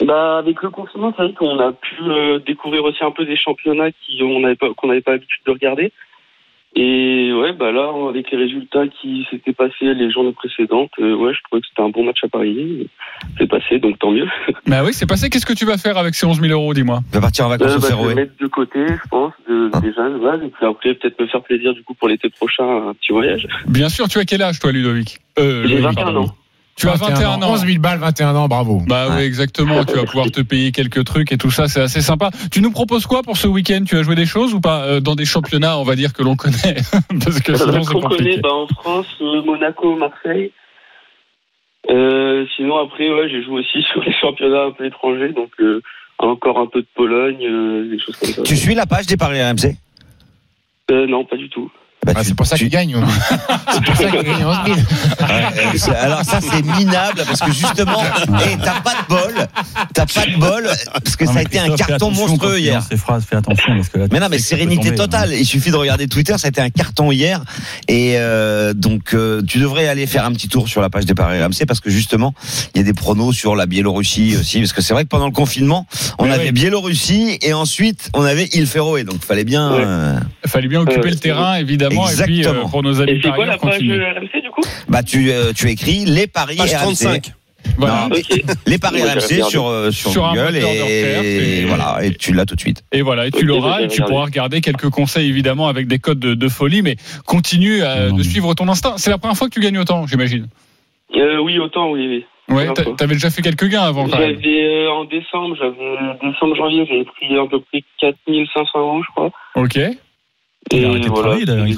[0.05, 3.37] Bah, avec le confinement, c'est vrai qu'on a pu euh, découvrir aussi un peu des
[3.37, 5.93] championnats qui on n'avait pas qu'on n'avait pas l'habitude de regarder.
[6.77, 11.33] Et ouais, bah là, avec les résultats qui s'étaient passés les journées précédentes, euh, ouais,
[11.33, 12.89] je trouvais que c'était un bon match à parier.
[13.39, 14.27] C'est passé, donc tant mieux.
[14.67, 15.31] Bah oui c'est passé.
[15.31, 17.01] Qu'est-ce que tu vas faire avec ces 11 000 euros dis-moi?
[17.13, 19.33] Il va partir en vacances Euh, au bah, je vais mettre de côté, je pense,
[19.49, 19.81] de, Ah.
[19.81, 22.89] déjà de base, et puis après peut-être me faire plaisir du coup pour l'été prochain,
[22.89, 23.47] un petit voyage.
[23.69, 25.19] Bien sûr tu as quel âge toi Ludovic?
[25.39, 26.21] Euh, J'ai Loïc, 21 pardon.
[26.25, 26.35] ans.
[26.77, 27.53] Tu as 21 ans.
[27.53, 28.83] 11 000 balles, 21 ans, bravo.
[28.87, 29.27] Bah oui, Ouais.
[29.27, 29.85] exactement.
[29.85, 32.31] Tu vas pouvoir te payer quelques trucs et tout ça, c'est assez sympa.
[32.51, 33.85] Tu nous proposes quoi pour ce week-end?
[33.87, 34.83] Tu as joué des choses ou pas?
[34.85, 36.75] Euh, dans des championnats, on va dire que l'on connaît,
[37.25, 38.41] parce que sinon c'est qu'on connaît compliqué.
[38.43, 40.51] bah, en France, euh, Monaco, Marseille.
[41.91, 45.83] Euh, sinon après ouais j'ai joué aussi sur les championnats un peu étrangers donc euh,
[46.19, 48.43] encore un peu de Pologne euh, des choses comme ça.
[48.43, 49.77] Tu suis la page des paris RMC
[50.91, 51.71] Euh, non pas du tout.
[52.05, 52.95] Bah, Ah, c'est pour ça tu- qu'il gagne.
[53.75, 54.79] C'est pour ça qu'il gagne 11 000.
[54.79, 55.25] Euh,
[55.77, 58.03] c'est- Alors ça c'est minable parce que justement,
[58.45, 59.47] eh, t'as pas de bol,
[59.93, 62.83] t'as pas de bol parce que Non, ça a été un carton monstrueux hier.
[62.89, 65.31] Ces phrases, fais attention parce que là, tu Mais non, mais sérénité tomber, totale.
[65.33, 65.37] hein.
[65.39, 67.43] Il suffit de regarder Twitter, ça a été un carton hier.
[67.89, 71.15] Et euh, donc, euh, tu devrais aller faire un petit tour sur la page des
[71.15, 72.35] paris RMC parce que justement,
[72.75, 74.61] il y a des pronos sur la Biélorussie aussi.
[74.61, 75.87] Parce que c'est vrai que pendant le confinement,
[76.19, 76.53] on avait oui.
[76.53, 79.05] Biélorussie et ensuite on avait île Féroé.
[79.05, 79.73] Donc, il fallait bien.
[79.73, 79.83] Ouais.
[79.85, 82.69] euh, fallait bien occuper le terrain, évidemment, et puis euh, Exactement.
[82.69, 85.53] pour nos amis Et c'est quoi la page euh, RMC du coup bah, tu euh,
[85.55, 86.83] tu écris les paris Page RMC.
[86.83, 87.33] 35.
[87.79, 88.09] Voilà.
[88.11, 88.43] Non, Ok.
[88.67, 91.99] Les paris j'ai RMC sur euh, sur, Sur un Google de recherche, et, et- voilà
[92.03, 92.83] et tu l'as tout de suite.
[92.93, 96.19] Et voilà, et tu l'auras, et tu pourras regarder quelques conseils, évidemment, avec des codes
[96.19, 98.95] de, de folie, mais continue à- Non, de suivre ton instinct.
[98.99, 100.47] C'est la première fois que tu gagnes autant, j'imagine.
[101.17, 102.25] Euh, oui autant oui oui.
[102.55, 104.37] Ouais, t'avais déjà fait quelques gains avant, quand même.
[104.45, 109.31] Euh, en décembre j'avais décembre janvier j'avais pris à peu près 4500 euros je crois.
[109.57, 109.79] Ok.
[110.73, 111.75] Il a Et arrêté de voilà, travailler, d'ailleurs, il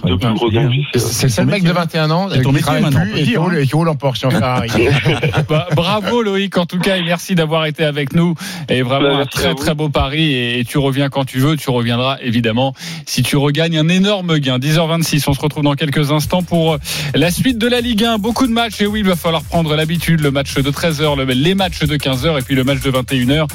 [0.96, 3.54] c'est le seul mec de 21 ans ton qui travaille maintenant, plus et qui roule,
[3.56, 3.60] hein.
[3.60, 4.70] et qui roule en Porsche en Ferrari.
[5.48, 8.34] Bah, bravo Loïc en tout cas et merci d'avoir été avec nous.
[8.68, 11.68] Et vraiment Bah, un très très beau pari et, tu reviens quand tu veux tu
[11.70, 12.74] reviendras évidemment
[13.06, 14.58] si tu regagnes un énorme gain.
[14.58, 16.78] 10h26 on se retrouve dans quelques instants pour
[17.14, 19.74] la suite de la Ligue 1 beaucoup de matchs et oui il va falloir prendre
[19.76, 22.90] l'habitude le match de 13h le- les matchs de 15h et puis le match de
[22.90, 23.46] 21h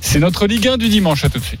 [0.00, 1.60] c'est notre Ligue 1 du dimanche à tout de suite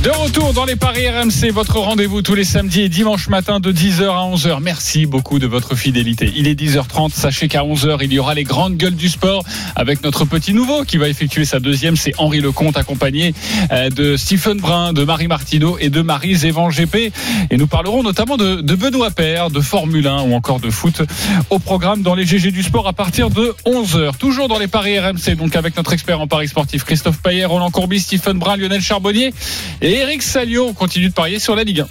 [0.00, 3.70] De retour dans les Paris RMC, votre rendez-vous tous les samedis et dimanches matin de
[3.70, 4.58] 10h à 11h.
[4.62, 6.32] Merci beaucoup de votre fidélité.
[6.34, 9.44] Il est 10h30, sachez qu'à 11h, il y aura les grandes gueules du sport
[9.76, 13.34] avec notre petit nouveau qui va effectuer sa deuxième, c'est Henri Lecomte accompagné
[13.70, 17.12] euh, de Stephen Brun, de Marie Martineau et de Marie Zévan GP.
[17.50, 21.02] Et nous parlerons notamment de, Benoît Père, de Formule 1 ou encore de foot
[21.50, 24.16] au programme dans les GG du sport à partir de 11h.
[24.16, 27.70] Toujours dans les Paris RMC, donc avec notre expert en Paris sportif Christophe Payet, Roland
[27.70, 29.34] Courbis, Stephen Brun, Lionel Charbonnier
[29.82, 30.68] et Eric Salio.
[30.68, 31.88] On continue de parier sur la Ligue 1.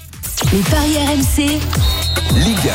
[0.54, 1.60] Les paris RMC.
[2.44, 2.72] Ligue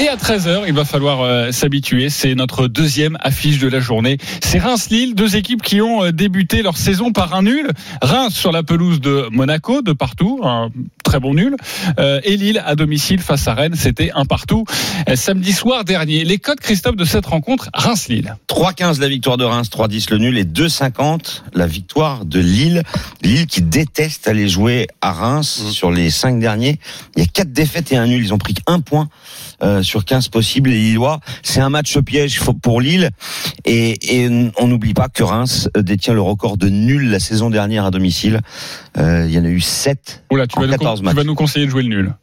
[0.00, 2.08] Et à 13h, il va falloir euh, s'habituer.
[2.08, 4.18] C'est notre deuxième affiche de la journée.
[4.44, 7.68] C'est Reims-Lille, deux équipes qui ont euh, débuté leur saison par un nul.
[8.00, 10.70] Reims sur la pelouse de Monaco, de partout, un
[11.08, 11.56] très bon nul.
[11.98, 14.64] Euh, et Lille à domicile face à Rennes, c'était un partout.
[15.08, 18.36] Euh, samedi soir dernier, les codes Christophe de cette rencontre, Reims-Lille.
[18.48, 22.82] 3-15 la victoire de Reims, 3-10 le nul et 2-50 la victoire de Lille.
[23.22, 26.78] Lille qui déteste aller jouer à Reims sur les cinq derniers.
[27.16, 28.22] Il y a quatre défaites et un nul.
[28.22, 29.08] Ils ont pris un point
[29.62, 31.20] euh, sur 15 possibles les Lillois.
[31.42, 33.10] C'est un match piège pour Lille
[33.64, 37.84] et, et on n'oublie pas que Reims détient le record de nul la saison dernière
[37.84, 38.40] à domicile.
[38.96, 40.24] Euh, il y en a eu 7.
[40.30, 41.26] Oula, tu En vas, nous, 14 con- tu vas matchs.
[41.26, 42.14] nous conseiller de jouer le nul.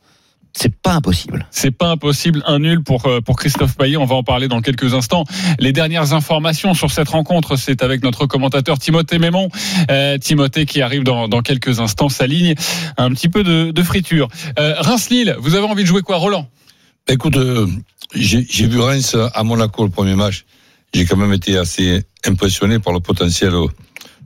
[0.57, 1.45] C'est pas impossible.
[1.51, 3.97] C'est pas impossible, un nul pour euh, pour Christophe Payet.
[3.97, 5.25] On va en parler dans quelques instants.
[5.59, 9.49] Les dernières informations sur cette rencontre, c'est avec notre commentateur Timothée Mémon.
[9.91, 12.55] Euh, Timothée qui arrive dans, dans quelques instants, s'aligne
[12.95, 14.29] un petit peu de, de friture.
[14.57, 16.47] Euh, Reims-Lille, vous avez envie de jouer quoi, Roland?
[17.07, 17.67] Écoute, euh,
[18.13, 20.45] j'ai vu Reims à Monaco le premier match.
[20.93, 23.53] J'ai quand même été assez impressionné par le potentiel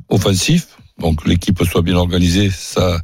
[0.10, 0.68] offensif.
[1.00, 3.02] Donc l'équipe soit bien organisée, ça,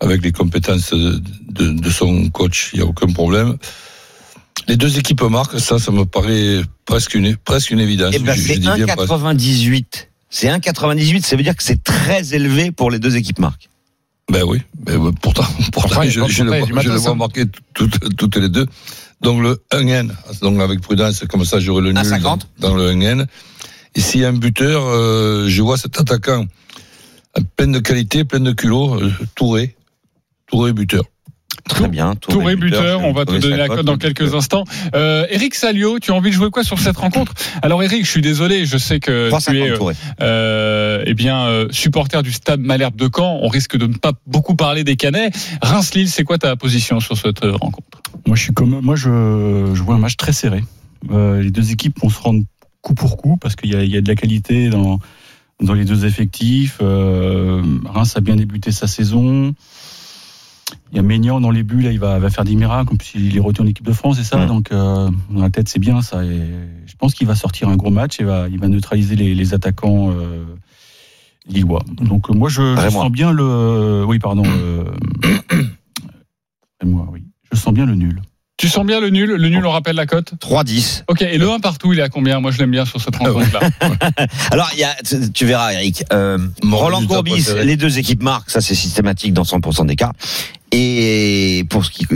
[0.00, 3.56] avec les compétences de, de- de son coach, il n'y a aucun problème.
[4.66, 8.12] Les deux équipes marquent, ça, ça me paraît presque une, presque une évidence.
[8.14, 9.12] Eh ben, c'est dis bien presque.
[9.12, 9.84] 1,98.
[10.30, 11.22] C'est 1,98.
[11.22, 13.68] Ça veut dire que c'est très élevé pour les deux équipes marques.
[14.30, 17.10] Ben oui, ben, ben, pourtant, pourtant je, je le vois, du je le matos, vois
[17.12, 17.14] hein.
[17.14, 18.66] marquer toutes, toutes les deux.
[19.20, 20.12] Donc le 1N,
[20.42, 22.22] donc avec prudence, comme ça j'aurai le nul 1,50.
[22.22, 23.26] dans, dans le 1N.
[23.94, 26.44] Et s'il y a un buteur, euh, je vois cet attaquant
[27.36, 29.74] euh, plein de qualité, plein de culot, euh, Touré.
[30.46, 31.04] Touré buteur.
[31.68, 32.14] Très bien.
[32.16, 34.64] Touré buteur, on va te donner la cote dans quelques instants.
[34.94, 37.32] Euh, Eric Salio, tu as envie de jouer quoi sur cette rencontre?
[37.62, 39.94] Alors Eric, je suis désolé, je sais que tu es 3,50 Touré.
[40.20, 43.38] euh, eh bien euh, supporter du stade Malherbe de Caen.
[43.42, 45.32] On risque de ne pas beaucoup parler des Canets.
[45.62, 48.02] Reims-Lille, c'est quoi ta position sur cette euh, rencontre?
[48.26, 50.64] Moi, je suis comme moi, je, je vois un match très serré.
[51.12, 52.42] Euh, les deux équipes vont se rendre
[52.82, 54.98] coup pour coup parce qu'il y a, il y a de la qualité dans
[55.60, 56.78] dans les deux effectifs.
[56.80, 59.54] Euh, Reims a bien débuté sa saison.
[60.90, 62.94] Il y a Maignan dans les buts, là, il va, va faire des miracles.
[62.94, 64.38] En plus, il est retourné en équipe de France, c'est ça.
[64.38, 64.46] Mm.
[64.46, 66.24] Donc, euh, dans la tête, c'est bien ça.
[66.24, 66.40] Et
[66.86, 69.54] je pense qu'il va sortir un gros match et va, il va neutraliser les, les
[69.54, 70.44] attaquants euh,
[71.46, 71.82] lillois.
[72.00, 74.04] Donc, euh, moi, je, sens bien le.
[74.06, 74.44] Oui, pardon.
[76.80, 77.24] Rémois, oui.
[77.52, 78.22] Je sens bien le nul.
[78.58, 79.30] Tu sens bien le nul?
[79.30, 80.32] Le nul, on rappelle la cote?
[80.40, 81.04] 3-10.
[81.06, 82.40] Ok, et le 1 partout, il est à combien?
[82.40, 83.60] Moi, je l'aime bien sur cette rencontre-là.
[84.50, 86.02] Alors, il y a, tu- tu verras, Eric.
[86.12, 90.10] Euh, Roland Courbis, les deux équipes marquent, ça c'est systématique dans 100% des cas.
[90.70, 92.06] Et pour ce qui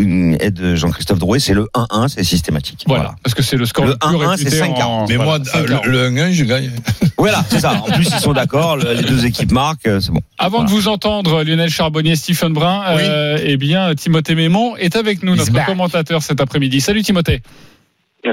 [0.41, 2.85] est de Jean-Christophe Drouet, c'est le 1-1, c'est systématique.
[2.87, 4.83] Voilà, parce que c'est le score Le le, plus 1-1, réputé c'est 5-40.
[4.83, 5.07] en...
[5.09, 5.85] Mais voilà, moi, 5-40.
[5.87, 6.71] le, le 1N, je gagne.
[7.19, 7.75] Voilà, c'est ça.
[7.75, 10.21] En plus, ils sont d'accord, le- les deux équipes marquent, euh, c'est bon.
[10.39, 13.03] Avant de vous entendre, Lionel Charbonnier, Stephen Brun, Oui.
[13.05, 15.67] euh, eh bien, Timothée Mémon est avec nous, He's notre back.
[15.67, 16.81] commentateur cet après-midi.
[16.81, 17.41] Salut Timothée.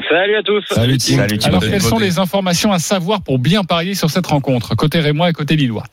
[0.10, 0.64] Salut à tous.
[0.72, 1.18] Salut, Tim.
[1.18, 1.48] Salut, Tim.
[1.50, 1.70] Alors, Timothée.
[1.78, 5.34] quelles sont les informations à savoir pour bien parier sur cette rencontre, côté Rémois et
[5.34, 5.84] côté Lillois?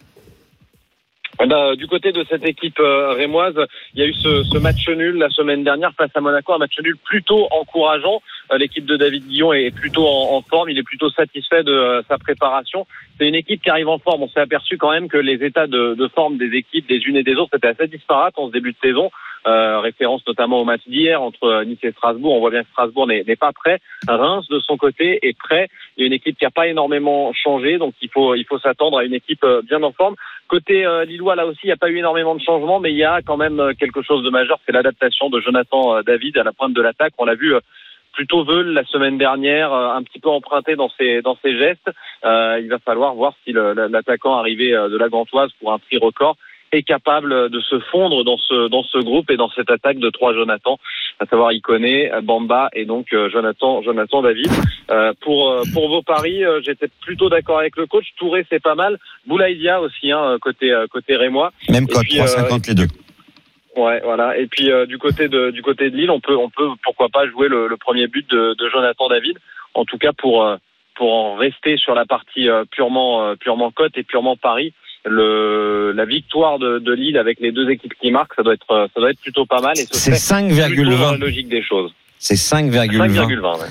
[1.42, 3.54] Eh ben, du côté de cette équipe euh, rémoise,
[3.94, 6.58] il y a eu ce, ce match nul la semaine dernière face à Monaco, un
[6.58, 8.22] match nul plutôt encourageant.
[8.52, 11.72] Euh, L'équipe de David Guillon est plutôt en, en forme, il est plutôt satisfait de
[11.72, 12.86] euh, sa préparation.
[13.18, 14.22] C'est une équipe qui arrive en forme.
[14.22, 17.16] On s'est aperçu quand même que les états de, de forme des équipes, des unes
[17.16, 19.10] et des autres, c'était assez disparate en ce début de saison.
[19.46, 22.34] Euh, référence notamment au match d'hier entre Nice et Strasbourg.
[22.34, 23.78] On voit bien que Strasbourg n'est pas prêt.
[24.08, 25.68] Reims, de son côté, est prêt.
[25.96, 28.58] Il y a une équipe qui n'a pas énormément changé, donc il faut, il faut
[28.58, 30.16] s'attendre à une équipe euh, bien en forme.
[30.48, 32.96] Côté euh, Lillois, là aussi, il n'y a pas eu énormément de changements, mais il
[32.96, 36.42] y a quand même euh, quelque chose de majeur, c'est l'adaptation de Jonathan David à
[36.42, 37.14] la pointe de l'attaque.
[37.18, 37.54] On l'a vu
[38.12, 41.90] plutôt veule la semaine dernière, un petit peu emprunté dans ses dans ses gestes.
[42.24, 46.36] Euh, il va falloir voir si l'attaquant arrivé de la Gantoise pour un prix record
[46.72, 50.10] est capable de se fondre dans ce dans ce groupe et dans cette attaque de
[50.10, 50.78] trois Jonathan,
[51.20, 54.50] à savoir Iconé, Bamba et donc euh, Jonathan Jonathan David.
[54.90, 58.06] Euh, pour euh, pour vos paris, euh, j'étais plutôt d'accord avec le coach.
[58.16, 61.52] Touré c'est pas mal, Boulaïdia aussi hein, côté côté rémois.
[61.68, 62.88] Même code, puis, euh, 3,50 les deux.
[63.76, 64.38] Ouais, voilà.
[64.38, 67.08] Et puis euh, du côté de du côté de Lille, on peut on peut pourquoi
[67.08, 69.38] pas jouer le, le premier but de, de Jonathan David.
[69.74, 70.48] En tout cas pour
[70.94, 74.72] pour en rester sur la partie purement purement cote et purement pari.
[75.06, 78.88] Le la victoire de, de Lille avec les deux équipes qui marquent, ça doit être
[78.92, 81.18] ça doit être plutôt pas mal et ce C'est serait plutôt dans la 5,20.
[81.20, 81.92] logique des choses.
[82.18, 82.90] C'est 5,20.
[82.90, 83.58] 5,20.
[83.60, 83.66] Ouais.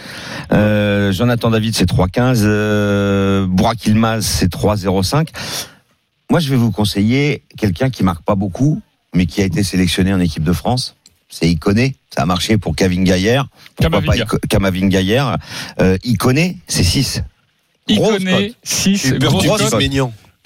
[0.53, 2.41] Euh, Jonathan David, c'est 3,15.
[2.45, 5.27] Euh, Burak Yilmaz, c'est 3,05.
[6.29, 8.81] Moi, je vais vous conseiller quelqu'un qui marque pas beaucoup,
[9.13, 10.95] mais qui a été sélectionné en équipe de France.
[11.27, 11.95] C'est Iconé.
[12.15, 13.47] Ça a marché pour Kevin Gaillère.
[13.75, 14.25] Pourquoi Kamavinga.
[14.25, 15.37] pas Kamavinga Gaillère.
[15.81, 17.23] Euh, Iconé, c'est 6.
[17.89, 18.55] Grosse Iconé, cote.
[18.63, 19.73] 6, J'ai peur grosse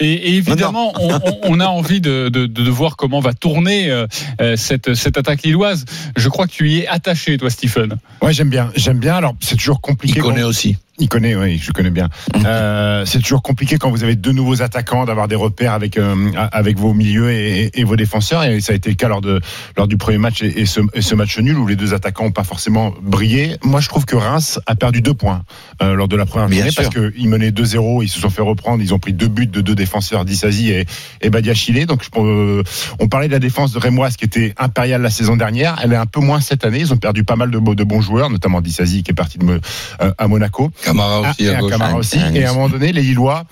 [0.00, 3.90] Et, et évidemment, on, on- on a envie de, de- de voir comment va tourner
[3.90, 4.06] euh,
[4.40, 5.84] euh, cette, cette attaque lilloise.
[6.16, 7.96] Je crois que tu y es attaché, toi, Stephen.
[8.22, 8.70] Ouais, j'aime bien.
[8.76, 9.16] J'aime bien.
[9.16, 10.18] Alors, c'est toujours compliqué.
[10.18, 10.76] Il connaît aussi.
[11.00, 12.08] Il connaît, oui, je connais bien.
[12.46, 16.30] Euh, c'est toujours compliqué quand vous avez deux nouveaux attaquants d'avoir des repères avec euh,
[16.52, 18.44] avec vos milieux et, et vos défenseurs.
[18.44, 19.40] Et ça a été le cas lors de
[19.76, 22.24] lors du premier match et, et ce, et ce match nul où les deux attaquants
[22.24, 23.56] n'ont pas forcément brillé.
[23.62, 25.42] Moi, je trouve que Reims a perdu deux points
[25.82, 28.82] euh, lors de la première journée parce qu'ils menaient 2-0, ils se sont fait reprendre,
[28.82, 30.86] ils ont pris deux buts de deux défenseurs, Dissazi et,
[31.20, 31.86] et Badiachile.
[31.86, 32.62] Donc, je, euh,
[32.98, 35.78] on parlait de la défense de Rémoise qui était impériale la saison dernière.
[35.82, 36.80] Elle est un peu moins cette année.
[36.80, 39.60] Ils ont perdu pas mal de, de bons joueurs, notamment Dissazi qui est parti de,
[40.00, 40.70] euh, à Monaco.
[40.92, 41.70] Camara Ah, aussi et à un gauche.
[41.72, 42.18] Camara aussi.
[42.18, 43.44] Un- un- Et à un moment donné, les Lillois,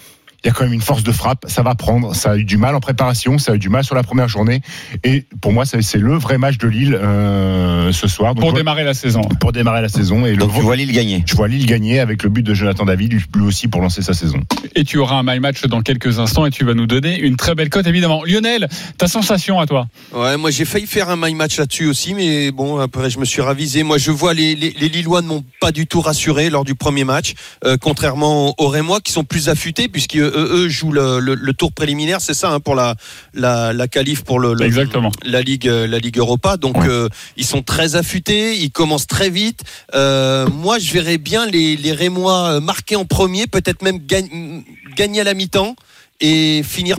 [0.44, 1.44] il y a quand même une force de frappe.
[1.48, 2.14] Ça va prendre.
[2.14, 3.38] Ça a eu du mal en préparation.
[3.38, 4.60] Ça a eu du mal sur la première journée.
[5.04, 8.34] Et pour moi, c'est le vrai match de Lille euh, ce soir.
[8.34, 9.22] Donc, Pour vois- démarrer la saison.
[9.40, 10.26] pour démarrer la saison.
[10.26, 11.24] Et le, Donc tu vois Lille gagner.
[11.26, 14.14] je vois Lille gagner avec le but de Jonathan David, lui aussi pour lancer sa
[14.14, 14.40] saison.
[14.74, 17.36] Et tu auras un my match dans quelques instants et tu vas nous donner une
[17.36, 18.22] très belle cote, évidemment.
[18.24, 19.88] Lionel, ta sensation à toi?
[20.14, 23.24] Ouais, moi j'ai failli faire un my match là-dessus aussi, mais bon, après je me
[23.24, 23.82] suis ravisé.
[23.82, 26.74] Moi je vois les, les, les Lillois ne m'ont pas du tout rassuré lors du
[26.74, 31.20] premier match, euh, contrairement aux Rémois qui sont plus affûtés puisqu'eux eux, eux jouent le,
[31.20, 32.94] le, le tour préliminaire, c'est ça, hein, pour la,
[33.34, 35.10] la, la qualif pour le, le- Exactement.
[35.24, 36.56] la Ligue, la Ligue Europa.
[36.56, 36.88] Donc Ouais.
[36.88, 39.62] euh, ils sont très affûtés, ils commencent très vite.
[39.94, 44.62] Euh, moi je verrais bien les, les Rémois euh, marquer en premier, peut-être même gagne-
[44.96, 45.74] gagner à la mi-temps
[46.20, 46.96] et finir,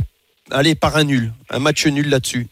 [0.52, 2.48] allez, par un nul, un match nul là-dessus.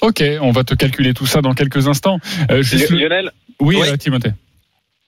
[0.00, 2.18] Ok, on va te calculer tout ça dans quelques instants.
[2.50, 3.30] Euh, juste- Lionel,
[3.60, 4.32] Oui, euh, Timothée.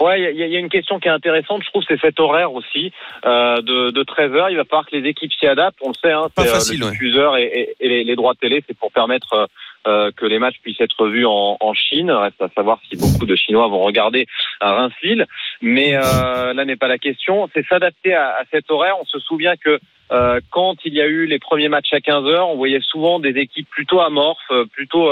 [0.04, 2.52] Ouais, il y, y a une question qui est intéressante, je trouve, c'est cet horaire
[2.52, 2.92] aussi
[3.24, 4.50] euh, de, de 13 heures.
[4.50, 5.78] Il va falloir que les équipes s'y adaptent.
[5.82, 6.86] On le sait, hein, c'est, euh, facile, le
[7.30, 7.42] ouais.
[7.42, 9.46] et, et- et les, les droits télé, c'est pour permettre euh,
[9.86, 12.10] euh, que les matchs puissent être vus en, en Chine.
[12.10, 14.26] Reste à savoir si beaucoup de Chinois vont regarder
[14.60, 15.26] à Reims-Lille.
[15.62, 17.48] Mais euh, là n'est pas la question.
[17.54, 18.94] C'est s'adapter à, à cet horaire.
[19.00, 19.78] On se souvient que
[20.12, 23.20] euh, quand il y a eu les premiers matchs à 15 heures, on voyait souvent
[23.20, 25.10] des équipes plutôt amorphes, euh, plutôt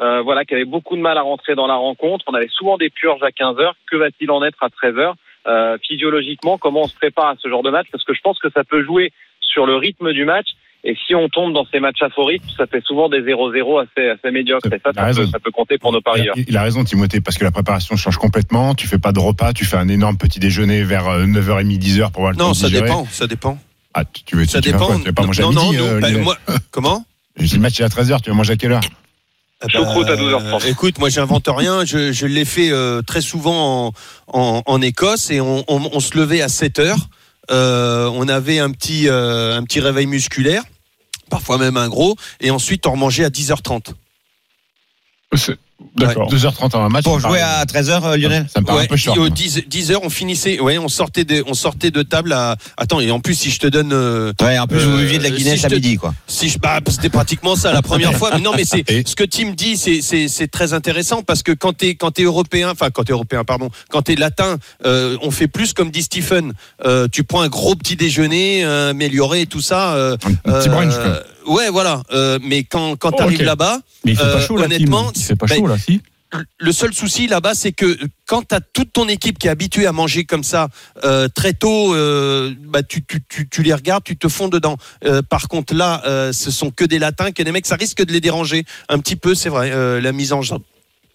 [0.00, 2.24] euh, euh, voilà, qui avaient beaucoup de mal à rentrer dans la rencontre.
[2.28, 3.74] On avait souvent des purges à 15 heures.
[3.90, 5.14] Que va-t-il en être à 13 heures
[5.46, 7.86] euh, Physiologiquement, comment on se prépare à ce genre de match?
[7.90, 10.46] Parce que je pense que ça peut jouer sur le rythme du match.
[10.84, 14.30] Et si on tombe dans ces matchs rythme, ça fait souvent des 0-0 assez, assez
[14.30, 14.68] médiocres.
[14.68, 15.26] Et ça, ça peut, raison.
[15.26, 16.34] ça peut compter pour nos parieurs.
[16.36, 18.74] Il, il a raison, Timothée, parce que la préparation change complètement.
[18.76, 22.12] Tu fais pas de repas, tu fais un énorme petit déjeuner vers euh, 9h30, 10h
[22.12, 22.86] pour voir le Non, temps de ça digérer.
[22.86, 23.58] dépend, ça dépend.
[23.94, 24.86] Ah, tu, tu veux, Ça tu dépend.
[24.86, 24.96] quoi?
[24.98, 26.36] Tu vas pas manger non, à non, midi non, euh, bah, Lionel moi,
[26.70, 27.04] comment?
[27.40, 28.80] Si Le match est à 13h, tu vas manger à quelle heure?
[29.66, 30.66] Choucroute à 12h30.
[30.68, 31.84] Écoute, moi j'invente rien.
[31.84, 33.92] Je, je l'ai fait euh, très souvent en,
[34.28, 37.08] en, en Écosse et on, on, on se levait à 7 heures.
[37.50, 40.62] Euh, on avait un petit, euh, un petit réveil musculaire,
[41.30, 43.94] parfois même un gros, et ensuite on remangeait à 10h30.
[45.96, 46.28] D'accord.
[46.32, 47.04] 2h30 en un match.
[47.04, 49.16] Pour jouer paraît- à 13h, Lionel Ça me paraît un peu short.
[49.16, 49.30] moi.
[49.30, 52.56] 10, 10 heures, on finissait, ouais, on sortait de, on sortait de table à.
[52.76, 53.92] Attends, et en plus, si je te donne.
[53.92, 55.96] euh, Ouais, en plus, vous Euh, buviez de la si Guinness je à te- midi,
[55.96, 56.14] quoi.
[56.26, 58.30] Si je, bah, c'était pratiquement ça la première fois.
[58.34, 61.52] Mais non, mais c'est ce que Tim dit, c'est c'est c'est très intéressant parce que
[61.52, 65.30] quand t'es quand t'es européen, enfin quand t'es européen, pardon, quand t'es latin, euh, on
[65.30, 66.54] fait plus comme dit Stephen.
[66.84, 69.94] Euh, tu prends un gros petit déjeuner euh, amélioré et tout ça.
[69.94, 71.22] euh, Un, un petit euh, brunch, quoi.
[71.48, 72.02] Ouais, voilà.
[72.12, 73.46] Euh, mais quand quand t'arrives Ok.
[73.46, 74.74] là-bas, Mais il fait Euh, pas chaud là, Tim.
[74.74, 76.00] honnêtement, Il fait pas ben, chaud là, si.
[76.58, 79.86] le seul souci là-bas, c'est que quand tu as toute ton équipe qui est habituée
[79.86, 80.68] à manger comme ça
[81.04, 84.76] euh, très tôt, euh, bah, tu, tu, tu, tu les regardes, tu te fonds dedans.
[85.06, 88.12] Euh, par contre, là, ce sont que des latins, que des mecs, ça risque de
[88.12, 90.00] les déranger un petit peu, c'est vrai.
[90.00, 90.56] la mise en jeu.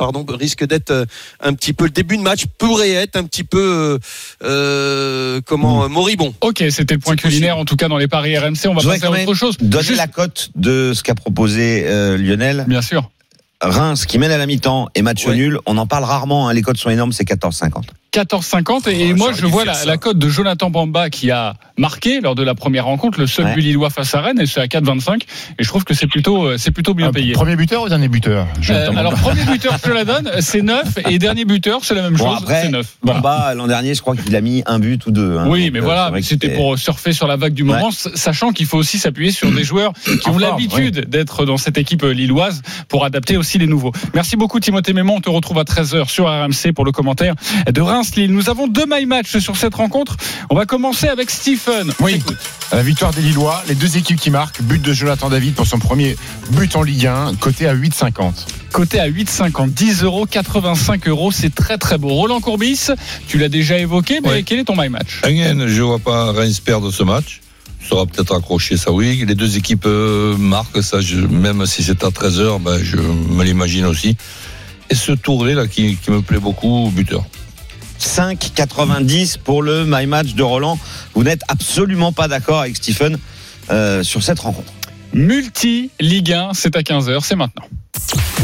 [0.04, 1.06] Pardon, risque d'être euh,
[1.40, 4.00] un petit peu le début de match pourrait être un petit peu euh,
[4.44, 6.34] euh, comment euh, moribond.
[6.42, 7.30] Ok, c'était le point possible.
[7.32, 8.68] culinaire, en tout cas dans les paris RMC.
[8.68, 9.56] On va passer à autre chose.
[9.62, 12.66] Donner Juste- la cote de ce qu'a proposé euh, Lionel.
[12.68, 13.10] Bien sûr.
[13.62, 15.36] Reims qui mène à la mi-temps et match Ouais.
[15.38, 17.84] nul, on en parle rarement, hein, les cotes sont énormes, c'est 14,50.
[18.14, 22.22] 14,50 et Oh, moi je vois la, la cote de Jonathan Bamba qui a marqué
[22.22, 23.56] lors de la première rencontre le seul Ouais.
[23.56, 25.22] but lillois face à Rennes et c'est à 4,25
[25.58, 27.34] et je trouve que c'est plutôt euh, c'est plutôt bien Un payé.
[27.34, 31.00] Premier buteur ou dernier buteur Euh, alors premier buteur je te la donne c'est 9
[31.10, 32.86] et dernier buteur c'est la même Bon, chose c'est 9.
[33.02, 33.20] Voilà.
[33.20, 35.38] Bamba, l'an dernier, je crois qu'il a mis un but ou deux.
[35.38, 35.46] hein.
[35.48, 38.68] Oui, Donc, mais euh, voilà, c'était pour surfer sur la vague du moment, sachant qu'il
[38.68, 42.62] faut aussi s'appuyer sur des joueurs qui En ont l'habitude d'être dans cette équipe lilloise
[42.88, 43.92] pour adapter aussi les nouveaux.
[44.14, 47.34] Merci beaucoup Timothée Mémon, on te retrouve à 13h sur RMC pour le commentaire
[47.72, 48.34] de Reims-Lille.
[48.34, 50.18] Nous avons deux my match sur cette rencontre.
[50.50, 51.94] On va commencer avec Stephen.
[52.02, 52.14] Oui.
[52.16, 52.38] t'écoute.
[52.74, 55.80] La victoire des Lillois, les deux équipes qui marquent, but de Jonathan David pour son
[55.80, 56.18] premier
[56.52, 58.34] but en Ligue 1, coté à 8,50.
[58.74, 62.10] Côté à 8,50, 10 euros, 85 euros, c'est très très beau.
[62.10, 62.88] Roland Courbis,
[63.28, 65.22] tu l'as déjà évoqué, mais quel est ton my match?
[65.24, 67.40] Rien, je vois pas Reims perdre ce match.
[67.82, 69.24] Il sera peut-être accroché, ça oui.
[69.26, 73.44] Les deux équipes euh, marquent, ça, je- même si c'est à 13h, ben, je me
[73.44, 74.18] l'imagine aussi.
[74.90, 77.24] Et ce Touré là qui, qui me plaît beaucoup, buteur.
[78.04, 80.78] 5,90 pour le My Match de Roland.
[81.14, 83.18] Vous n'êtes absolument pas d'accord avec Stephen
[83.70, 84.72] euh, sur cette rencontre.
[85.14, 87.66] Multi Ligue 1, c'est à 15h, c'est maintenant.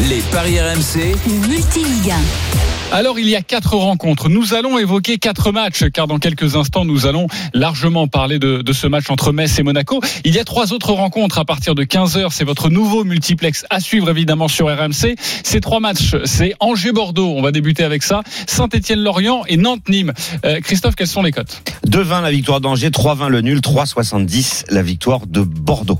[0.07, 1.15] Les paris RMC.
[1.47, 2.78] Multi-Ligue 1.
[2.91, 4.29] Alors il y a quatre rencontres.
[4.29, 8.73] Nous allons évoquer quatre matchs, car dans quelques instants nous allons largement parler de, de
[8.73, 10.01] ce match entre Metz et Monaco.
[10.25, 12.29] Il y a trois autres rencontres à partir de 15h.
[12.31, 15.15] C'est votre nouveau multiplex à suivre évidemment sur RMC.
[15.43, 17.35] Ces trois matchs, c'est Angers-Bordeaux.
[17.37, 18.21] On va débuter avec ça.
[18.47, 20.13] Saint-Étienne-Lorient et Nantes-Nîmes.
[20.45, 21.61] Euh, Christophe, quelles sont les cotes?
[21.87, 25.99] 2,20 la victoire d'Angers, 3,20 le nul, 3,70 la victoire de Bordeaux.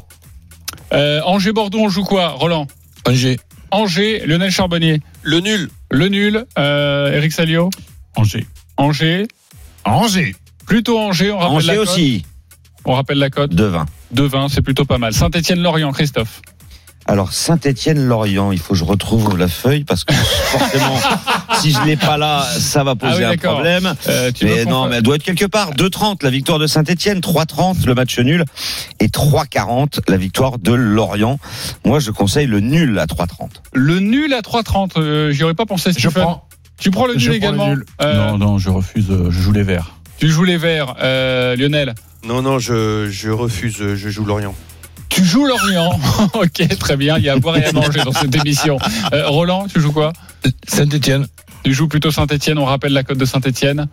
[0.93, 2.65] euh, Angers-Bordeaux, on joue quoi, Roland?
[3.06, 5.02] Angers, Angers, Lionel Charbonnier.
[5.21, 5.69] Le nul.
[5.91, 7.69] Le nul, euh, Eric Salio.
[8.15, 8.45] Angers.
[8.78, 9.28] Angers.
[9.86, 10.36] Angers,
[10.67, 11.89] Plutôt Angers, on rappelle Angers la cote.
[11.89, 12.25] aussi,
[12.86, 13.54] On rappelle la cote.
[13.56, 13.86] 2,20.
[14.13, 15.13] 2-20, c'est plutôt pas mal.
[15.13, 16.41] Saint-Etienne-Lorient, Christophe.
[17.08, 20.95] Alors Saint-Étienne-Lorient, il faut que je retrouve la feuille parce que forcément,
[21.62, 23.93] si je l'ai pas là, ça va Ah poser oui, un problème.
[24.08, 25.72] Euh, Mais non, mais elle doit être quelque part.
[25.74, 28.43] 2,30 la victoire de Saint-Etienne, 3,30 le match nul
[29.00, 31.39] et 3,40 la victoire de Lorient.
[31.86, 33.50] Moi, je conseille le nul à 3,30.
[33.74, 35.91] Le nul à 3-30, euh, j'y aurais pas pensé.
[35.98, 36.45] je prends.
[36.80, 37.86] Tu prends le Je nul prends le également nul.
[38.02, 39.08] Euh, Non, non, je refuse.
[39.10, 39.95] euh, Je joue les verts.
[40.17, 41.93] Tu joues les verts, euh, Lionel.
[42.26, 43.78] Non, non, je, je refuse.
[43.95, 44.54] Je joue Lorient.
[45.10, 45.98] Tu joues Lorient.
[46.34, 47.17] ok, très bien.
[47.17, 48.78] Il y a à boire et à manger dans cette émission.
[49.13, 50.13] Euh, Roland, tu joues quoi?
[50.67, 51.26] Saint-Etienne.
[51.63, 52.58] Tu joues plutôt Saint-Etienne.
[52.58, 53.88] On rappelle la cote de Saint-Etienne.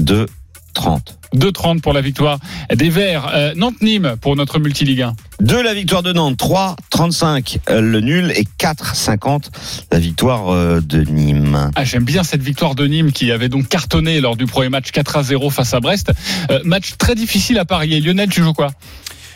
[0.00, 1.18] 2,30.
[1.34, 2.38] 2,30 pour la victoire
[2.74, 3.30] des Verts.
[3.34, 5.14] Euh, Nantes-Nîmes pour notre multiligue 1.
[5.40, 9.50] 2 la victoire de Nantes, 3,35 euh, le nul et 4,50
[9.92, 11.70] la victoire euh, de Nîmes.
[11.74, 14.90] Ah, j'aime bien cette victoire de Nîmes qui avait donc cartonné lors du premier match
[14.90, 16.12] 4 à 0 face à Brest.
[16.50, 18.00] Euh, match très difficile à parier.
[18.00, 18.70] Lionel, tu joues quoi?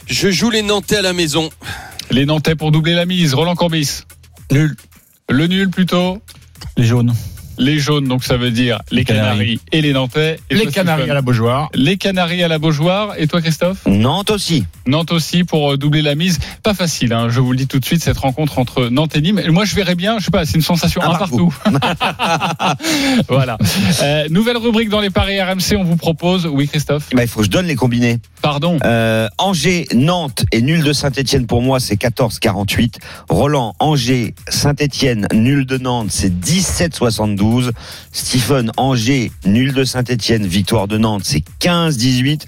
[0.07, 1.51] Je joue les Nantais à la maison.
[2.11, 3.35] Les Nantais pour doubler la mise.
[3.35, 4.03] Roland Corbis.
[4.51, 4.77] Nul.
[5.29, 6.19] Le nul plutôt.
[6.77, 7.15] Les jaunes.
[7.59, 9.61] Les jaunes, donc ça veut dire les Canaries.
[9.73, 10.39] Et les Nantais.
[10.51, 11.71] Et les toi, Canaries à la Beaujoire.
[11.75, 13.15] Les Canaries à la Beaujoire.
[13.19, 13.87] Et toi, Christophe?
[13.87, 14.65] Nantes aussi.
[14.87, 16.39] Nantes aussi pour euh, doubler la mise.
[16.63, 19.21] Pas facile, hein, je vous le dis tout de suite, cette rencontre entre Nantes et
[19.21, 19.43] Nîmes.
[19.49, 21.55] Moi, je verrais bien, je sais pas, c'est une sensation Un un partout.
[23.29, 23.59] voilà.
[24.03, 26.47] Euh, nouvelle rubrique dans les paris RMC, on vous propose.
[26.47, 27.11] Oui, Christophe?
[27.15, 28.19] Bah, il faut que je donne les combinés.
[28.41, 28.79] Pardon.
[28.85, 32.95] Euh, Angers, Nantes et nul de Saint-Etienne pour moi, c'est 14,48.
[33.29, 37.42] Roland, Angers, Saint-Etienne, nul de Nantes, c'est 17,72.
[38.13, 42.43] Stephen, Angers, nul de Saint-Etienne, victoire de Nantes, c'est 15,18.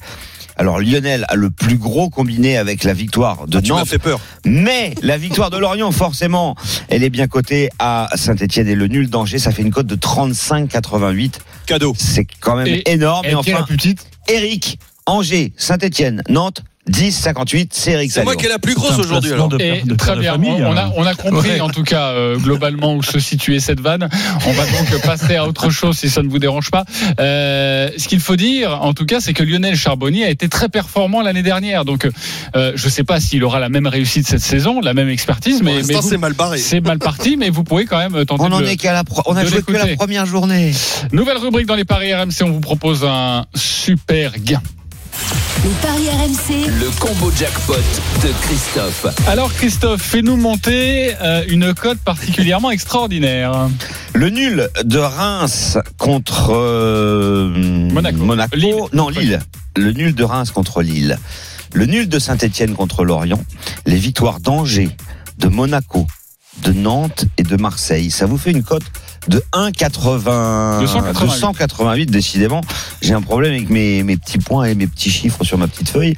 [0.57, 3.99] Alors Lionel a le plus gros combiné avec la victoire de Ah, tu Nantes, fait
[3.99, 4.21] peur.
[4.45, 6.55] mais la victoire de Lorient, forcément,
[6.89, 9.97] elle est bien cotée à Saint-Etienne et le nul d'Angers, ça fait une cote de
[9.97, 11.41] 35,88.
[11.67, 11.95] Cadeau.
[11.99, 13.25] C'est quand même Et- énorme.
[13.27, 18.45] Et la enfin, plus petite Eric, Angers, Saint-Etienne, Nantes, 10,58, c'est Eric C'est moi qui
[18.45, 19.31] est la plus grosse aujourd'hui.
[19.31, 20.93] de de très de bien, famille, on, a, hein.
[20.97, 21.61] on a compris Ouais.
[21.61, 24.09] en tout cas euh, globalement où se situait cette vanne.
[24.47, 26.85] On va donc passer à autre chose si ça ne vous dérange pas.
[27.21, 30.69] Euh, ce qu'il faut dire en tout cas, c'est que Lionel Charbonnier a été très
[30.69, 31.87] performant l'année dernière.
[31.87, 32.07] Donc
[32.55, 35.63] euh, je ne sais pas s'il aura la même réussite cette saison, la même expertise,
[35.63, 36.59] mais, c'est mal barré.
[36.59, 38.93] c'est mal parti, mais vous pouvez quand même tenter On de en le- est qu'à
[38.93, 40.73] la pro- on a de joué que la première journée.
[41.13, 44.61] Nouvelle rubrique dans les paris RMC, on vous propose un super gain.
[45.65, 46.69] Les paris RMC.
[46.69, 49.07] Le combo jackpot de Christophe.
[49.27, 53.69] Alors Christophe, fais-nous monter euh, une cote particulièrement extraordinaire.
[54.13, 58.55] Le nul de Reims contre euh, Monaco.
[58.55, 58.77] Lille.
[58.93, 59.41] Non, Lille.
[59.77, 61.19] Le nul de Reims contre Lille.
[61.73, 63.43] Le nul de Saint-Etienne contre Lorient.
[63.87, 64.91] Les victoires d'Angers,
[65.39, 66.07] de Monaco,
[66.63, 68.11] de Nantes et de Marseille.
[68.11, 68.85] Ça vous fait une cote
[69.29, 71.27] de 1,80 288.
[71.27, 72.61] 288, décidément.
[73.03, 75.89] J'ai un problème avec mes, mes petits points et mes petits chiffres sur ma petite
[75.89, 76.15] feuille.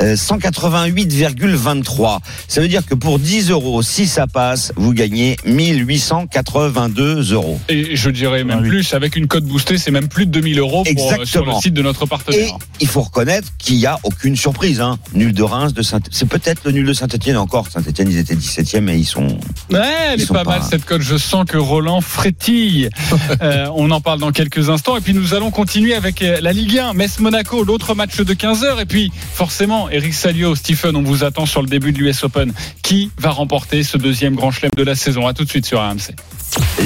[0.00, 2.18] Euh, 188,23.
[2.48, 7.60] Ça veut dire que pour 10 euros, si ça passe, vous gagnez 1882 euros.
[7.68, 10.58] Et je dirais même Ah plus, avec une cote boostée, c'est même plus de 2000
[10.58, 11.60] euros pour, euh, sur le Exactement.
[11.60, 12.58] site de notre Et partenaire.
[12.80, 14.80] il faut reconnaître qu'il n'y a aucune surprise.
[14.80, 14.98] Hein.
[15.14, 17.66] Nul de Reims, de Saint C'est peut-être le nul de Saint-Etienne encore.
[17.68, 19.26] Saint-Etienne, ils étaient 17e et ils sont.
[19.70, 19.80] Ouais,
[20.12, 21.02] elle Ils est sont pas, pas- mal cette cote.
[21.02, 22.47] Je sens que Roland frétille.
[23.40, 24.96] Euh, on en parle dans quelques instants.
[24.96, 28.80] Et puis nous allons continuer avec euh, la Ligue 1, Metz-Monaco, l'autre match de 15h.
[28.80, 32.52] Et puis forcément, Eric Salio, Stephen, on vous attend sur le début de l'US Open.
[32.82, 35.26] Qui va remporter ce deuxième grand chelem de la saison?
[35.26, 36.14] À tout de suite sur RMC.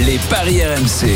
[0.06, 1.06] Les paris RMC.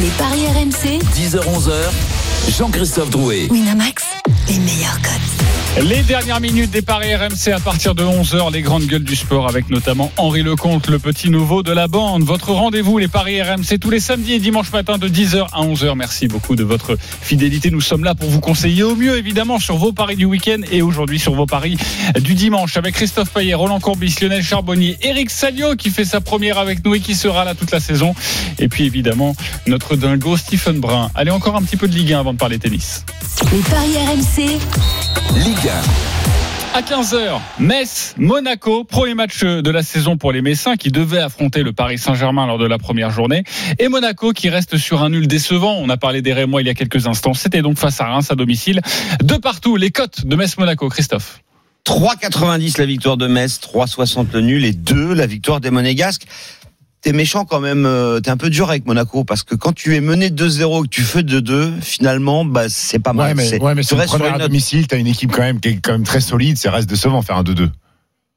[0.00, 1.00] Les paris RMC.
[1.16, 2.56] 10h-11h.
[2.56, 3.48] Jean-Christophe Drouet.
[3.50, 4.04] Winamax,
[4.48, 5.61] les meilleurs cotes.
[5.80, 9.48] Les dernières minutes des paris RMC à partir de 11h, les grandes gueules du sport
[9.48, 12.24] avec notamment Henri Lecomte, le petit nouveau de la bande.
[12.24, 15.94] Votre rendez-vous, les paris RMC, tous les samedis et dimanches matin de 10h à 11h.
[15.96, 17.70] Merci beaucoup de votre fidélité.
[17.70, 20.82] Nous sommes là pour vous conseiller au mieux, évidemment, sur vos paris du week-end et
[20.82, 21.78] aujourd'hui sur vos paris
[22.20, 26.58] du dimanche avec Christophe Payet, Roland Courbis, Lionel Charbonnier, Eric Salio qui fait sa première
[26.58, 28.14] avec nous et qui sera là toute la saison.
[28.58, 29.34] Et puis évidemment,
[29.66, 31.10] notre dingo Stephen Brun.
[31.14, 33.06] Allez, encore un petit peu de Ligue 1 avant de parler tennis.
[33.50, 35.21] Les paris RMC.
[35.36, 35.70] Ligue
[36.74, 36.78] 1.
[36.78, 41.62] À 15h, Metz, Monaco, premier match de la saison pour les Messins qui devaient affronter
[41.62, 43.44] le Paris Saint-Germain lors de la première journée.
[43.78, 45.76] Et Monaco qui reste sur un nul décevant.
[45.78, 47.34] On a parlé des Rémois il y a quelques instants.
[47.34, 48.80] C'était donc face à Reims à domicile.
[49.22, 50.88] De partout, les cotes de Metz-Monaco.
[50.88, 51.40] Christophe.
[51.86, 56.26] 3,90 la victoire de Metz, 3,60 le nul et 2 la victoire des Monégasques.
[57.02, 59.96] T'es méchant quand même, euh, t'es un peu dur avec Monaco parce que quand tu
[59.96, 63.28] es mené 2-0 que tu fais 2-2, finalement, bah, c'est pas mal.
[63.30, 65.42] Ouais, mais, C'est- ouais, mais tu restes sur une à domicile, t'as une équipe quand
[65.42, 67.70] même qui est quand même très solide, c'est reste décevant faire un 2-2.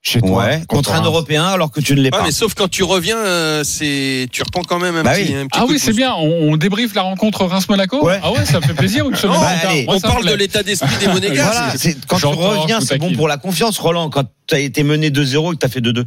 [0.02, 0.46] Chez toi.
[0.46, 1.06] Ouais, contre un Reims.
[1.08, 2.24] Européen alors que tu ne l'es Ouais, pas.
[2.24, 5.36] mais sauf quand tu reviens, euh, c'est tu reprends quand même un Bah petit, oui.
[5.36, 6.14] un petit Ah coup oui, de c'est bien.
[6.16, 8.06] On, on débriefe la rencontre Reims-Monaco.
[8.06, 8.20] Ouais.
[8.22, 10.62] Ah ouais, ça fait plaisir une semaine Non, bah, allez, On ça parle de l'état
[10.62, 11.52] d'esprit des Monégasques.
[11.82, 14.10] Voilà, quand tu reviens, c'est bon pour la confiance, Roland.
[14.12, 16.06] Quand tu as été mené 2-0 et que tu as fait 2-2.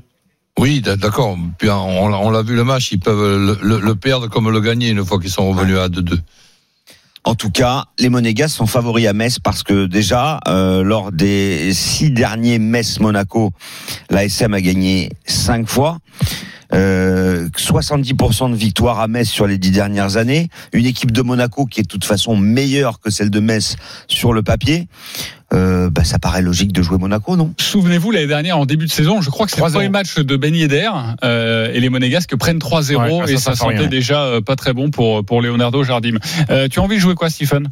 [0.59, 1.38] Oui, d'accord.
[1.56, 5.04] Puis on, l'a- l'a vu le match, ils peuvent le, perdre comme le gagner une
[5.04, 6.18] fois qu'ils sont revenus à 2-2.
[7.24, 11.72] En tout cas, les Monégas sont favoris à Metz parce que déjà, euh, lors des
[11.74, 13.52] six derniers Metz-Monaco,
[14.11, 15.98] l'ASM a gagné cinq fois.
[16.74, 20.48] Euh, 70% de victoires à Metz sur les dix dernières années.
[20.72, 24.32] Une équipe de Monaco qui est de toute façon meilleure que celle de Metz sur
[24.32, 24.88] le papier.
[25.54, 27.54] Euh, bah, ça paraît logique de jouer Monaco, non?
[27.58, 29.72] Souvenez-vous, l'année dernière, en début de saison, je crois que c'est le 3-0.
[29.72, 30.90] premier match de Ben Yedder
[31.24, 33.86] euh, et les Monégasques prennent 3-0 Ouais, ah, et ça, ça ça fait sentait rien.
[33.88, 36.16] déjà euh, pas très bon pour, pour Leonardo Jardim.
[36.50, 37.68] Euh, tu as envie de jouer quoi, Stephen?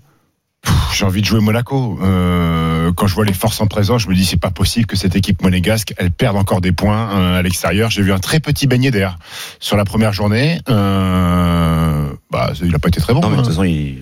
[0.95, 1.99] J'ai envie de jouer Monaco.
[2.03, 4.97] Euh, quand je vois les forces en présence, je me dis c'est pas possible que
[4.97, 7.91] cette équipe monégasque elle perde encore des points euh, à l'extérieur.
[7.91, 9.19] J'ai vu un très petit beignet d'air
[9.61, 10.61] sur la première journée.
[10.69, 13.21] Euh, bah, il a pas été très bon.
[13.21, 13.45] Non, mais de hein.
[13.45, 13.99] toute façon, il...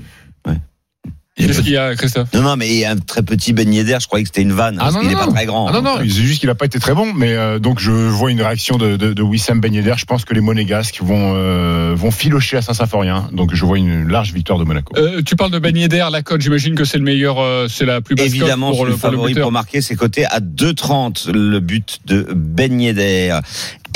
[1.36, 3.82] Qu'est-ce qu'il y a, Christophe non, non, mais il y a un très petit beignet
[3.82, 3.98] d'air.
[3.98, 4.76] Je croyais que c'était une vanne.
[4.78, 5.32] Ah, parce non, qu'il non, n'est pas non.
[5.32, 5.66] très grand.
[5.66, 7.90] Ah non, non, c'est juste qu'il a pas été très bon, mais euh, donc je
[7.90, 9.94] vois une réaction de, de, de Wissam Ben Yedder.
[9.96, 13.28] Je pense que les Monégasques vont, euh, vont filocher à Saint-Symphorien.
[13.32, 14.92] Donc je vois une large victoire de Monaco.
[14.96, 17.84] Euh, Tu parles de Ben Yedder, la cote, j'imagine que c'est le meilleur, euh, c'est
[17.84, 19.96] la plus basse cote Évidemment, pour c'est le, le pour le favori pour marquer ses
[19.96, 23.40] côtés à 2,30 le but de Ben Yedder.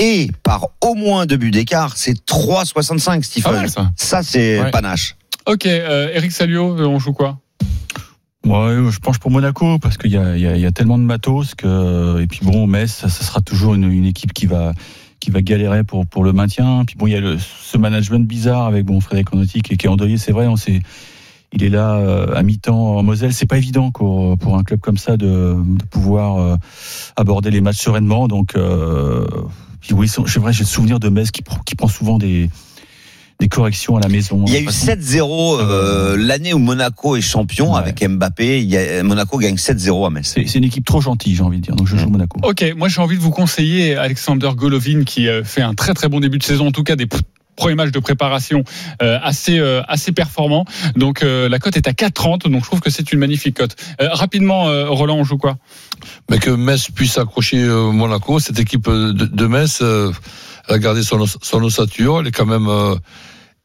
[0.00, 3.52] Et par au moins deux buts d'écart, c'est 3,65 Pas Stephen.
[3.52, 3.92] mal ça.
[3.96, 4.70] Ça, c'est Ouais.
[4.72, 5.14] panache.
[5.48, 7.38] Ok, euh, Eric Salio, euh, on joue quoi?
[8.44, 12.40] Ouais, je penche pour Monaco parce qu'il y a, tellement de matos que et puis
[12.42, 14.74] bon Metz ça, sera toujours une, équipe qui va
[15.20, 16.84] qui va galérer pour le maintien.
[16.86, 19.88] Puis bon il y a ce management bizarre avec bon Frédéric Onotti qui, qui est
[19.88, 20.56] endeuillé c'est vrai on
[21.54, 23.32] il est là euh, à mi-temps en Moselle.
[23.32, 25.56] C'est pas évident pour un club comme ça de,
[25.90, 26.56] pouvoir euh,
[27.16, 28.28] aborder les matchs sereinement.
[28.28, 29.26] Donc euh,
[29.92, 32.50] oui c'est vrai j'ai le souvenir de Metz qui prend souvent des
[33.40, 34.44] des corrections à la maison.
[34.48, 37.78] Il y a eu 7-0 euh, l'année où Monaco est champion Ouais.
[37.78, 38.60] avec Mbappé.
[38.60, 40.32] Il y a, Monaco gagne 7-0 à Metz.
[40.34, 41.76] C'est c'est une équipe trop gentille, j'ai envie de dire.
[41.76, 42.38] Donc je joue Monaco.
[42.42, 46.08] Ok, moi j'ai envie de vous conseiller Alexander Golovin qui euh, fait un très très
[46.08, 47.16] bon début de saison, en tout cas des p-
[47.54, 48.64] premiers matchs de préparation
[49.02, 50.64] euh, assez euh, assez performants.
[50.96, 53.76] Donc euh, la cote est à 4,30, donc je trouve que c'est une magnifique cote.
[54.00, 55.58] Euh, rapidement, euh, Roland, on joue quoi?
[56.28, 60.10] Mais que Metz puisse accrocher euh, Monaco, cette équipe de, de Metz, euh,
[60.68, 62.68] elle a gardé son, son ossature, elle est quand même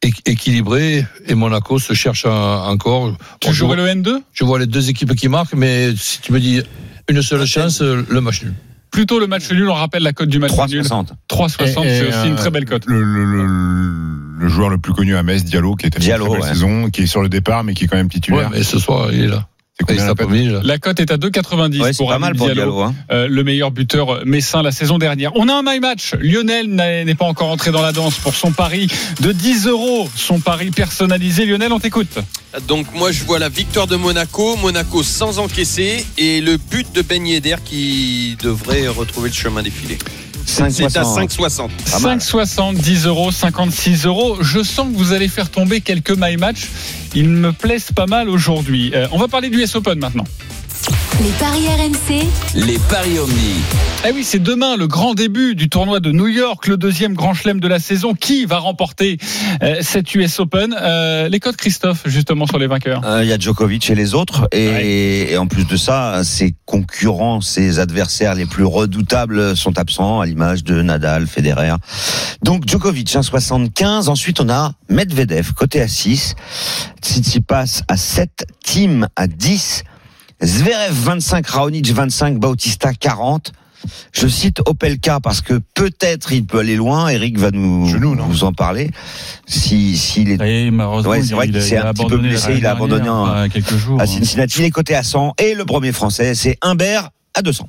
[0.04, 2.30] euh, équ- équilibrée et Monaco se cherche un-
[2.66, 3.16] encore.
[3.40, 6.32] Tu Bon, jouerais le N2 je vois les deux équipes qui marquent, mais si tu
[6.34, 6.62] me dis
[7.10, 8.54] une seule chance, euh, le match nul.
[8.92, 10.84] Plutôt le match nul, on rappelle la cote du match nul.
[10.84, 11.14] 3,60.
[11.28, 12.84] 3,60, Et- c'est et, aussi une euh, très belle cote.
[12.86, 16.32] Le, le, le- le joueur le plus connu à Metz, Diallo, qui était Diallo, une
[16.32, 16.54] très belle ouais.
[16.54, 18.50] saison, qui est sur le départ, mais qui est quand même Ouais, titulaire.
[18.52, 19.48] mais ce soir, il est là.
[19.88, 22.32] Combien ça la cote mis, La cote est à 2,90 Ouais, c'est pour pas mal
[22.32, 22.72] Habib pour Diallo.
[22.72, 22.82] Diallo.
[22.82, 22.96] Hein.
[23.12, 25.32] Euh, le meilleur buteur messin la saison dernière.
[25.36, 26.14] On a un my match.
[26.20, 28.88] Lionel n'est n'est pas encore entré dans la danse pour son pari
[29.22, 30.10] de 10 euros.
[30.16, 31.46] Son pari personnalisé.
[31.46, 32.20] Lionel, on t'écoute.
[32.68, 37.02] Donc moi je vois la victoire de Monaco, Monaco sans encaisser et le but de
[37.02, 39.98] Ben Yedder qui devrait retrouver le chemin des filets.
[40.46, 41.70] C'est à 5,60.
[41.92, 42.18] Pas mal.
[42.18, 44.38] 5,60, 10 euros, 56 euros.
[44.42, 46.68] Je sens que vous allez faire tomber quelques my match.
[47.16, 48.92] Ils me plaisent pas mal aujourd'hui.
[48.94, 50.26] Euh, on va parler du US Open maintenant.
[51.22, 53.62] Les paris RMC, Les paris Omni.
[54.06, 57.34] Eh oui, c'est demain le grand début du tournoi de New York, le deuxième grand
[57.34, 58.14] chelem de la saison.
[58.14, 59.18] Qui va remporter
[59.62, 60.76] euh, cette US Open?
[60.78, 63.02] Euh, Les codes Christophe, justement, sur les vainqueurs.
[63.06, 64.48] Euh, Il y a Djokovic et les autres.
[64.52, 70.20] Et, et en plus de ça, ses concurrents, ses adversaires les plus redoutables sont absents,
[70.20, 71.74] à l'image de Nadal, Federer.
[72.44, 74.10] Donc Djokovic, 1,75.
[74.10, 76.36] Ensuite, on a Medvedev, côté à 6.
[77.02, 78.46] Tsitsipas à 7.
[78.66, 79.84] Tim à 10.
[80.44, 83.54] Zverev 25, Raonic 25, Bautista 40.
[84.14, 87.10] Je cite Opelka parce que peut-être il peut aller loin.
[87.10, 88.90] Eric va nous, Genou, en parler.
[89.46, 92.18] Si, s'il est Et malheureusement, Ouais, c'est il- vrai il qu'il s'est un petit peu
[92.18, 94.00] blessé, il a abandonné un- quelques jours.
[94.00, 94.06] à hein.
[94.06, 97.68] Cincinnati, il est coté à 100 et le premier français c'est Humbert à 200.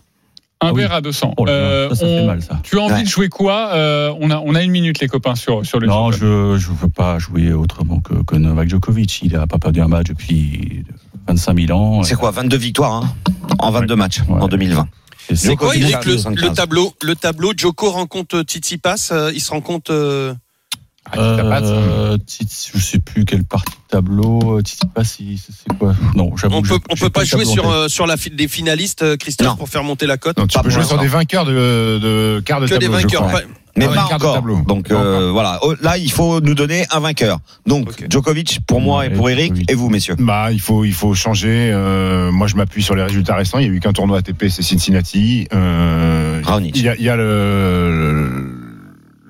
[0.61, 0.83] Un Ah oui.
[0.83, 1.35] verre à 200.
[1.37, 2.61] Oh là là, Euh, ça, ça fait on- mal, ça.
[2.63, 3.03] Tu as envie Ouais.
[3.03, 5.89] de jouer quoi Euh, on, a, on a une minute, les copains, sur, sur le
[5.89, 9.21] Non, je je veux pas jouer autrement que, que Novak Djokovic.
[9.23, 10.85] Il a pas perdu un match depuis
[11.29, 12.03] 25 000 ans.
[12.03, 13.15] C'est quoi 22 victoires hein,
[13.59, 13.99] en 22 Ouais.
[13.99, 14.41] matchs Ouais.
[14.41, 14.89] en 2020.
[15.31, 16.43] Et C'est quoi le, 75.
[16.43, 20.35] le tableau Le tableau, Joko rencontre Tsitsipas, euh, il se rencontre euh,
[21.17, 24.61] Euh, Titi- je sais plus quelle partie de tableau.
[24.63, 25.95] Tsitsipas, si- c'est c'est quoi?
[26.15, 26.57] Non, j'avoue.
[26.57, 29.49] on peut, on peut pas jouer sur, euh, sur la fi- des finalistes, euh, Christophe,
[29.49, 29.57] Non.
[29.57, 30.39] pour faire monter la cote?
[30.39, 31.53] Non, tu Pas peux jouer sur des vainqueurs de,
[32.03, 32.99] de quart de Que des tableau.
[32.99, 33.43] je vainqueurs.
[33.77, 34.35] Mais Ouais, pas encore.
[34.35, 34.61] tableau.
[34.67, 37.39] Donc euh, voilà, Oh, là il faut nous donner un vainqueur.
[37.67, 38.07] Donc Ok.
[38.09, 39.71] Djokovic pour moi et pour Eric Djokovic.
[39.71, 40.15] et vous messieurs.
[40.19, 41.71] Bah, il faut, il faut changer.
[41.73, 43.59] euh, moi, je m'appuie sur les résultats récents.
[43.59, 45.49] Il y a eu qu'un tournoi ATP, c'est Cincinnati.
[45.53, 46.77] Euh, Raonic.
[46.77, 47.23] il y a, il y a le,
[47.91, 48.55] le,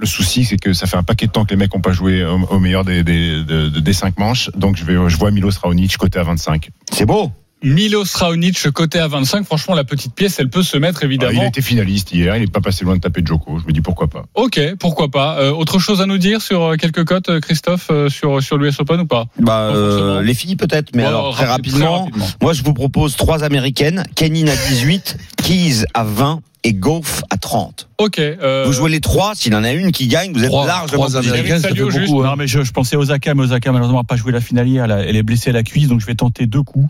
[0.01, 1.93] le souci, c'est que ça fait un paquet de temps que les mecs n'ont pas
[1.93, 4.51] joué au, au meilleur des, des, des, des cinq manches.
[4.57, 6.71] Donc, je, vais, je vois Milos Raonic côté à 25.
[6.93, 7.31] C'est beau.
[7.65, 9.45] Milos Raonic, côté à 25.
[9.45, 11.43] Franchement, la petite pièce, elle peut se mettre, Ah, il évidemment.
[11.43, 12.37] a été finaliste hier.
[12.37, 13.59] Il n'est pas passé loin de taper Djoko.
[13.59, 14.25] Je me dis pourquoi pas.
[14.35, 15.39] Ok, pourquoi pas.
[15.39, 18.79] Euh, autre chose à nous dire sur euh, quelques cotes, euh, Christophe, sur, sur l'US
[18.81, 19.25] Open ou pas?
[19.41, 22.27] Bah, euh, les filles peut-être, mais alors très rapide- rapidement, rapidement.
[22.43, 24.05] Moi, je vous propose trois américaines.
[24.15, 27.89] Kenin à 18, Keys à 20 et Golf à 30.
[27.99, 28.19] Ok.
[28.19, 29.35] euh, Vous jouez les trois.
[29.35, 31.71] S'il y en a une qui gagne, vous êtes Trois- largement ça fait juste.
[32.07, 32.23] beaucoup.
[32.23, 32.27] hein.
[32.31, 34.69] Non, mais je, je pensais à Osaka, mais Osaka, malheureusement, n'a pas joué la finale
[34.69, 34.85] hier.
[34.91, 36.89] Elle est blessée à la cuisse, donc je vais tenter deux coups.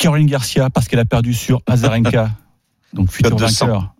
[0.00, 2.30] Caroline Garcia, parce qu'elle a perdu sur Azarenka,
[2.92, 3.66] donc futur Cote de 100.
[3.66, 3.94] vainqueur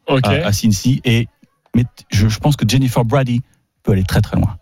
[0.44, 1.00] à, à Cincy.
[1.04, 1.28] Et
[1.76, 3.42] mais je, je pense que Jennifer Brady
[3.84, 4.56] peut aller très très loin.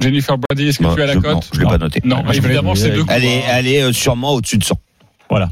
[0.00, 1.70] Jennifer Brady, est-ce que Bah, tu as la cote non, je l'ai Non.
[1.70, 2.00] pas noté.
[2.04, 3.12] Non, je évidemment, c'est deux coups.
[3.14, 3.48] Elle est, hein.
[3.50, 4.74] elle est euh, sûrement au-dessus de 100.
[5.30, 5.50] Voilà.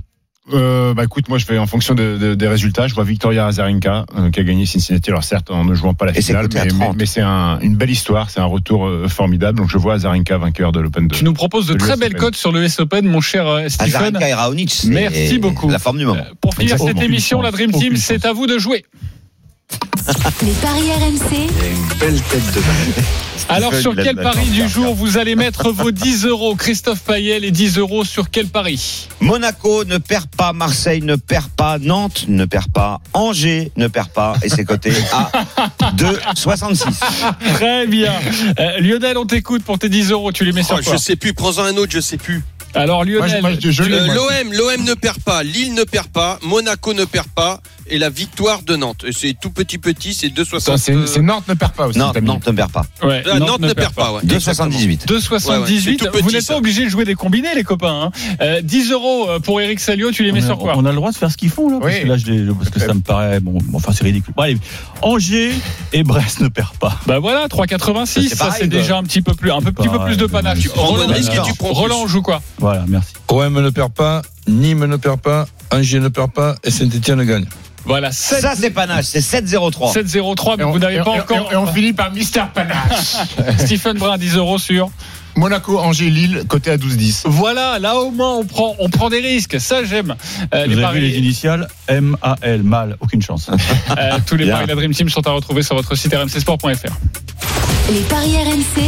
[0.52, 2.86] Euh, bah écoute, moi je vais en fonction de- de- des résultats.
[2.86, 5.10] Je vois Victoria Azarenka euh, qui a gagné Cincinnati.
[5.10, 6.78] Alors certes, en ne jouant pas la finale, mais, 30.
[6.78, 8.30] mais- mais c'est un- une belle histoire.
[8.30, 9.58] C'est un retour euh, formidable.
[9.58, 11.16] Donc je vois Azarenka vainqueur de l'Open 2.
[11.16, 12.20] Tu nous proposes de de très belles Open.
[12.20, 13.94] cotes sur le US Open, mon cher euh, Stephen.
[13.96, 15.68] Azarenka et Raonic, Merci beaucoup.
[15.68, 16.20] la forme du moment.
[16.20, 17.00] Euh, Pour finir Exactement.
[17.00, 18.84] cette émission, la Dream Team, c'est à vous de jouer.
[20.42, 21.48] Les paris RMC,
[23.48, 25.90] Alors, Stephen, sur il a quel de la pari du jour vous allez mettre vos
[25.92, 26.54] 10 euros?
[26.56, 29.08] Christophe Payet, les 10 euros sur quel pari?
[29.20, 34.08] Monaco ne perd pas, Marseille ne perd pas, Nantes ne perd pas, Angers ne perd
[34.08, 35.30] pas, et c'est coté à
[35.96, 36.84] 2,66.
[37.54, 38.12] Très bien.
[38.58, 40.32] Euh, Lionel, on t'écoute pour tes 10 euros.
[40.32, 40.92] Tu les mets sur Oh, quoi?
[40.94, 42.42] je sais plus, prends-en un autre, je sais plus.
[42.74, 47.60] Alors, Lionel, Euh, l'OM ne perd pas, Lille ne perd pas, Monaco ne perd pas,
[47.88, 49.04] et la victoire de Nantes.
[49.12, 50.60] C'est tout petit petit, c'est 2,60.
[50.60, 51.98] Ça, c'est, Nantes ne perd pas aussi.
[51.98, 52.20] Nantes.
[52.22, 52.84] Nantes ne perd pas.
[53.02, 54.22] ouais, Nantes, ne perd pas, ouais.
[54.22, 55.06] 2,78.
[55.06, 55.48] 2,78.
[55.50, 58.10] Ouais, ouais, c'est tout petit, vous n'êtes pas obligé de jouer des combinés, les copains.
[58.12, 58.36] hein.
[58.40, 60.96] Euh, 10 euros pour Eric Salio, tu les mets a, sur quoi on a le
[60.96, 62.02] droit de faire ce qu'ils font là, parce Oui.
[62.02, 63.58] que là, je les- parce que ça me paraît bon.
[63.74, 64.34] enfin, c'est ridicule.
[64.36, 64.58] Bon, allez,
[65.02, 65.52] Angers
[65.92, 66.98] et Brest ne perdent pas.
[67.06, 68.28] Bah voilà, 3,86.
[68.28, 68.66] C'est Ça, c'est quoi.
[68.78, 70.58] déjà un petit peu plus, un peu, petit peu plus de panache.
[70.60, 71.76] Tu prends Roland, le risque et tu prends plus.
[71.76, 73.12] Roland, on joue quoi Voilà, merci.
[73.28, 77.44] OM ne perd pas, Nîmes ne perd pas, Angers ne perd pas et Saint-Etienne gagne.
[77.84, 79.92] Voilà, 7, Ça, c'est panache, c'est 7,03.
[79.94, 81.52] 7,03, mais on, vous n'avez pas et- encore.
[81.52, 83.16] et on finit par Mister Panache.
[83.58, 84.90] Stephen Brun, 10 euros sur.
[85.36, 87.22] Monaco, Angers, Lille, côté à 12-10.
[87.26, 89.60] Voilà, là au moins on prend, on prend des risques.
[89.60, 90.16] Ça j'aime.
[90.54, 91.68] Euh, Vous les avez paris, vu les initiales?
[91.88, 93.48] M A L mal, aucune chance.
[93.90, 94.54] euh, tous les Bien.
[94.54, 96.68] paris de la Dream Team sont à retrouver sur votre site rmcsport.fr.
[97.92, 98.82] les paris RMC.